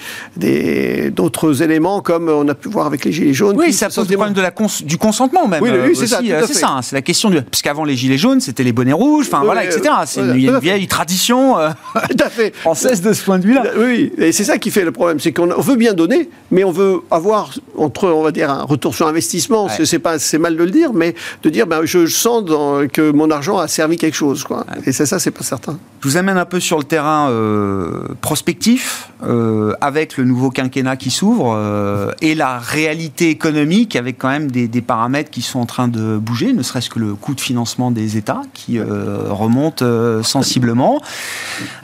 [1.11, 3.57] d'autres éléments comme on a pu voir avec les gilets jaunes.
[3.57, 5.63] Oui, ça pose le problème de la cons du consentement même.
[5.63, 6.21] Oui, oui c'est ça.
[6.47, 6.69] C'est ça.
[6.69, 9.45] Hein, c'est la question du parce qu'avant les gilets jaunes, c'était les bonnets rouges, enfin
[9.45, 9.83] voilà, etc.
[10.07, 11.71] C'est une, une, vieille tradition euh,
[12.61, 13.65] française de ce point de vue-là.
[13.79, 16.73] Oui, et c'est ça qui fait le problème, c'est qu'on veut bien donner, mais on
[16.73, 19.67] veut avoir entre, on va dire, un retour sur investissement.
[19.67, 19.85] Ouais.
[19.85, 23.11] C'est pas, c'est mal de le dire, mais de dire, ben, je sens dans, que
[23.11, 24.59] mon argent a servi quelque chose, quoi.
[24.59, 24.83] Ouais.
[24.87, 25.79] Et c'est ça, c'est pas certain.
[26.01, 30.97] Je vous amène un peu sur le terrain euh, prospectif, euh, avec le nouveau quinquennat
[30.97, 35.59] qui s'ouvre euh, et la réalité économique, avec quand même des, des paramètres qui sont
[35.59, 39.25] en train de bouger, ne serait-ce que le coût de financement des États qui euh,
[39.29, 41.01] remontent euh, sensiblement,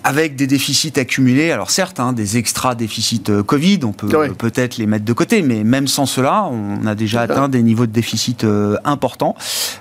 [0.05, 1.50] avec des déficits accumulés.
[1.50, 5.42] Alors certes, hein, des extra déficits euh, Covid, on peut peut-être les mettre de côté,
[5.42, 8.46] mais même sans cela, on a déjà atteint des niveaux de déficit
[8.84, 9.34] importants.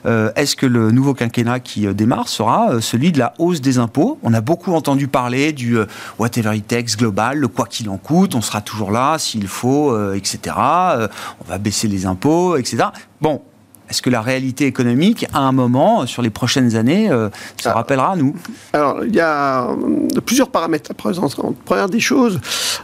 [0.05, 4.19] Est-ce que le nouveau quinquennat qui démarre sera celui de la hausse des impôts?
[4.24, 5.78] On a beaucoup entendu parler du
[6.19, 9.97] whatever it takes global, le quoi qu'il en coûte, on sera toujours là s'il faut,
[10.13, 10.55] etc.
[10.57, 12.86] on va baisser les impôts, etc.
[13.22, 13.41] Bon,
[13.92, 17.10] Est-ce que la réalité économique, à un moment, sur les prochaines années,
[17.58, 17.74] se ah.
[17.74, 18.36] rappellera à nous?
[18.74, 19.68] Alors, il y a
[20.26, 21.36] plusieurs paramètres à présenter.
[21.66, 22.39] Première des choses,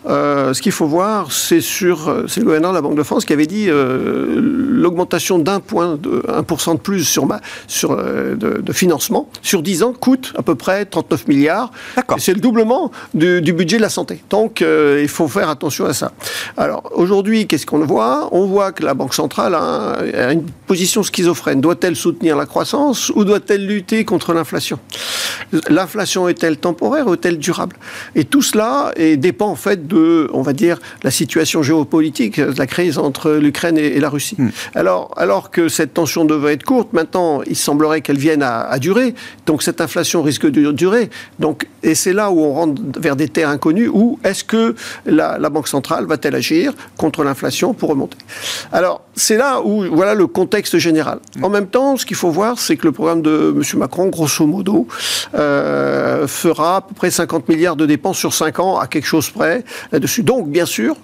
[0.05, 3.33] ce qu'il faut voir, c'est sur, c'est le gouverneur de la Banque de France qui
[3.33, 9.29] avait dit l'augmentation d'un point, de 1% de plus sur, ma, sur de, de, financement
[9.41, 11.71] sur 10 ans coûte à peu près 39 milliards.
[12.17, 14.21] C'est le doublement du, budget de la santé.
[14.29, 16.11] Donc, euh, il faut faire attention à ça.
[16.57, 18.29] Alors, aujourd'hui, qu'est-ce qu'on voit?
[18.31, 21.61] On voit que la Banque centrale a, une position schizophrène.
[21.61, 24.79] Doit-elle soutenir la croissance ou doit-elle lutter contre l'inflation?
[25.69, 27.77] L'inflation est-elle temporaire ou est-elle durable?
[28.15, 32.97] Et tout cela dépend en fait de, on va dire, la situation géopolitique, la crise
[32.97, 34.35] entre l'Ukraine et, la Russie.
[34.37, 34.49] Hmm.
[34.75, 38.79] Alors, alors que cette tension devait être courte, maintenant, il semblerait qu'elle vienne à, à
[38.79, 39.13] durer.
[39.45, 41.09] Donc, cette inflation risque de durer.
[41.39, 44.75] Donc, et c'est là où on rentre vers des terres inconnues, où est-ce que
[45.05, 48.17] la, Banque centrale va-t-elle agir contre l'inflation pour remonter?
[48.71, 51.19] Alors, c'est là où, voilà le contexte général.
[51.41, 53.79] En même temps, ce qu'il faut voir, c'est que le programme de M.
[53.79, 54.87] Macron, grosso modo,
[55.35, 59.29] euh, fera à peu près 50 milliards de dépenses sur 5 ans, à quelque chose
[59.29, 60.23] près là-dessus.
[60.23, 60.95] Donc, bien sûr,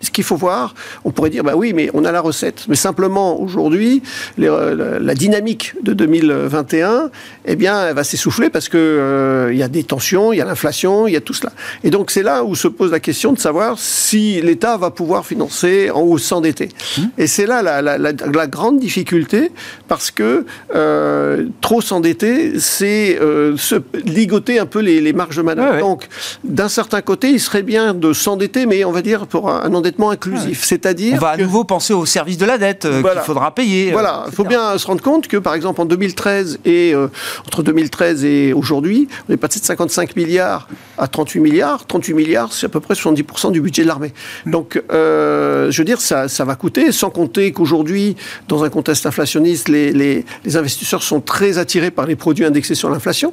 [0.00, 0.74] ce qu'il faut voir,
[1.04, 2.66] on pourrait dire, bah oui, mais on a la recette.
[2.68, 4.02] Mais simplement, aujourd'hui,
[4.36, 7.10] la dynamique de 2021,
[7.46, 10.40] eh bien, elle va s'essouffler parce que euh, il y a des tensions, il y
[10.40, 11.52] a l'inflation, il y a tout cela.
[11.84, 15.24] Et donc, c'est là où se pose la question de savoir si l'État va pouvoir
[15.24, 16.68] financer en haut s'endetter.
[16.98, 17.02] Mmh.
[17.18, 19.50] Et c'est là la, grande difficulté
[19.88, 25.78] parce que euh, trop s'endetter, c'est euh, se ligoter un peu les, marges de manœuvre.
[25.80, 26.06] Donc,
[26.44, 30.10] d'un certain côté, il serait bien de s'endetter, mais on va dire pour un, un
[30.10, 30.64] inclusif.
[30.64, 31.14] C'est-à-dire.
[31.14, 33.90] On va à nouveau penser au service de la dette euh, qu'il faudra payer.
[33.90, 34.24] Euh, voilà.
[34.26, 37.08] Il faut bien se rendre compte que, par exemple, en 2013 et euh,
[37.46, 40.68] entre 2013 et aujourd'hui, on est passé de 55 milliards
[40.98, 41.86] à 38 milliards.
[41.86, 44.12] 38 milliards, c'est à peu près 70% du budget de l'armée.
[44.44, 44.50] Mmh.
[44.50, 48.16] Donc, je veux dire, ça, ça va coûter, sans compter qu'aujourd'hui,
[48.48, 52.74] dans un contexte inflationniste, les, les, les, investisseurs sont très attirés par les produits indexés
[52.74, 53.32] sur l'inflation.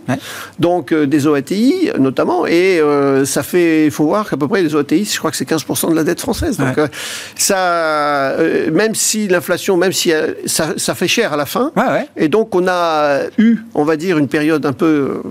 [0.59, 2.45] Donc, des OATI, notamment.
[2.47, 2.81] Et
[3.25, 5.89] ça fait, il faut voir qu'à peu près les OATI, je crois que c'est 15%
[5.89, 6.42] de la dette française.
[6.51, 6.87] Donc, euh,
[7.35, 11.71] ça, euh, même si l'inflation, même si euh, ça, fait cher à la fin,
[12.15, 15.21] et donc on a eu, on va dire, une période un peu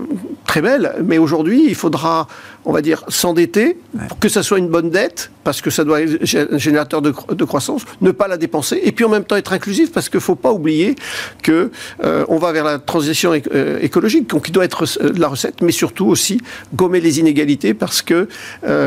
[0.45, 2.27] très belle, mais aujourd'hui, il faudra
[2.65, 6.01] on va dire, s'endetter pour que ça soit une bonne dette, parce que ça doit
[6.01, 9.53] être un générateur de, croissance, ne pas la dépenser, et puis en même temps être
[9.53, 10.95] inclusif, parce qu'il ne faut pas oublier
[11.41, 11.71] que
[12.03, 15.61] euh, on va vers la transition euh, écologique, donc il doit être euh, la recette,
[15.61, 16.39] mais surtout aussi
[16.73, 18.27] gommer les inégalités, parce que,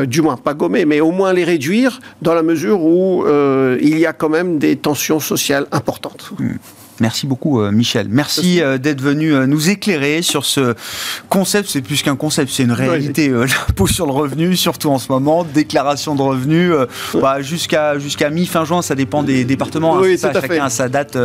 [0.05, 3.25] du moins, pas gommer, mais au moins les réduire, dans la mesure où
[3.79, 6.31] il y a quand même des tensions sociales importantes.
[6.39, 6.55] Hmm.
[6.99, 8.07] Merci beaucoup, euh, Michel.
[8.09, 10.73] Merci euh, d'être venu euh, nous éclairer sur ce
[11.29, 11.69] concept.
[11.69, 13.29] C'est plus qu'un concept, c'est une réalité.
[13.67, 16.73] L'impôt sur le revenu, surtout en ce moment, déclaration de revenus
[17.13, 19.97] bah, jusqu'à jusqu'à mi-fin juin, ça dépend des départements.
[19.97, 21.17] Hein, oui, ça, chacun a sa date,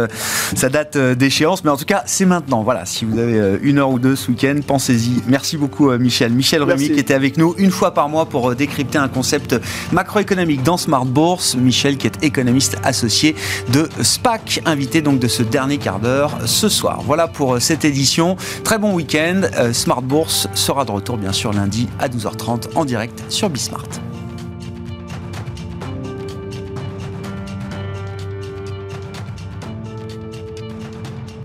[0.54, 1.64] sa date d'échéance.
[1.64, 2.62] Mais en tout cas, c'est maintenant.
[2.62, 5.22] Voilà, si vous avez une heure ou deux ce week-end, pensez-y.
[5.26, 6.32] Merci beaucoup, Michel.
[6.32, 9.56] Michel Remy qui était avec nous une fois par mois pour décrypter un concept
[9.92, 11.56] macroéconomique dans Smart Bourse.
[11.56, 13.34] Michel qui est économiste associé
[13.72, 17.02] de SPAC, invité donc de ce dernier dernier quart d'heure ce soir.
[17.04, 18.36] Voilà pour euh, cette édition.
[18.64, 19.42] Très bon week-end.
[19.56, 23.86] Euh, Smart Bourse sera de retour bien sûr lundi à 12h30 en direct sur Bismart.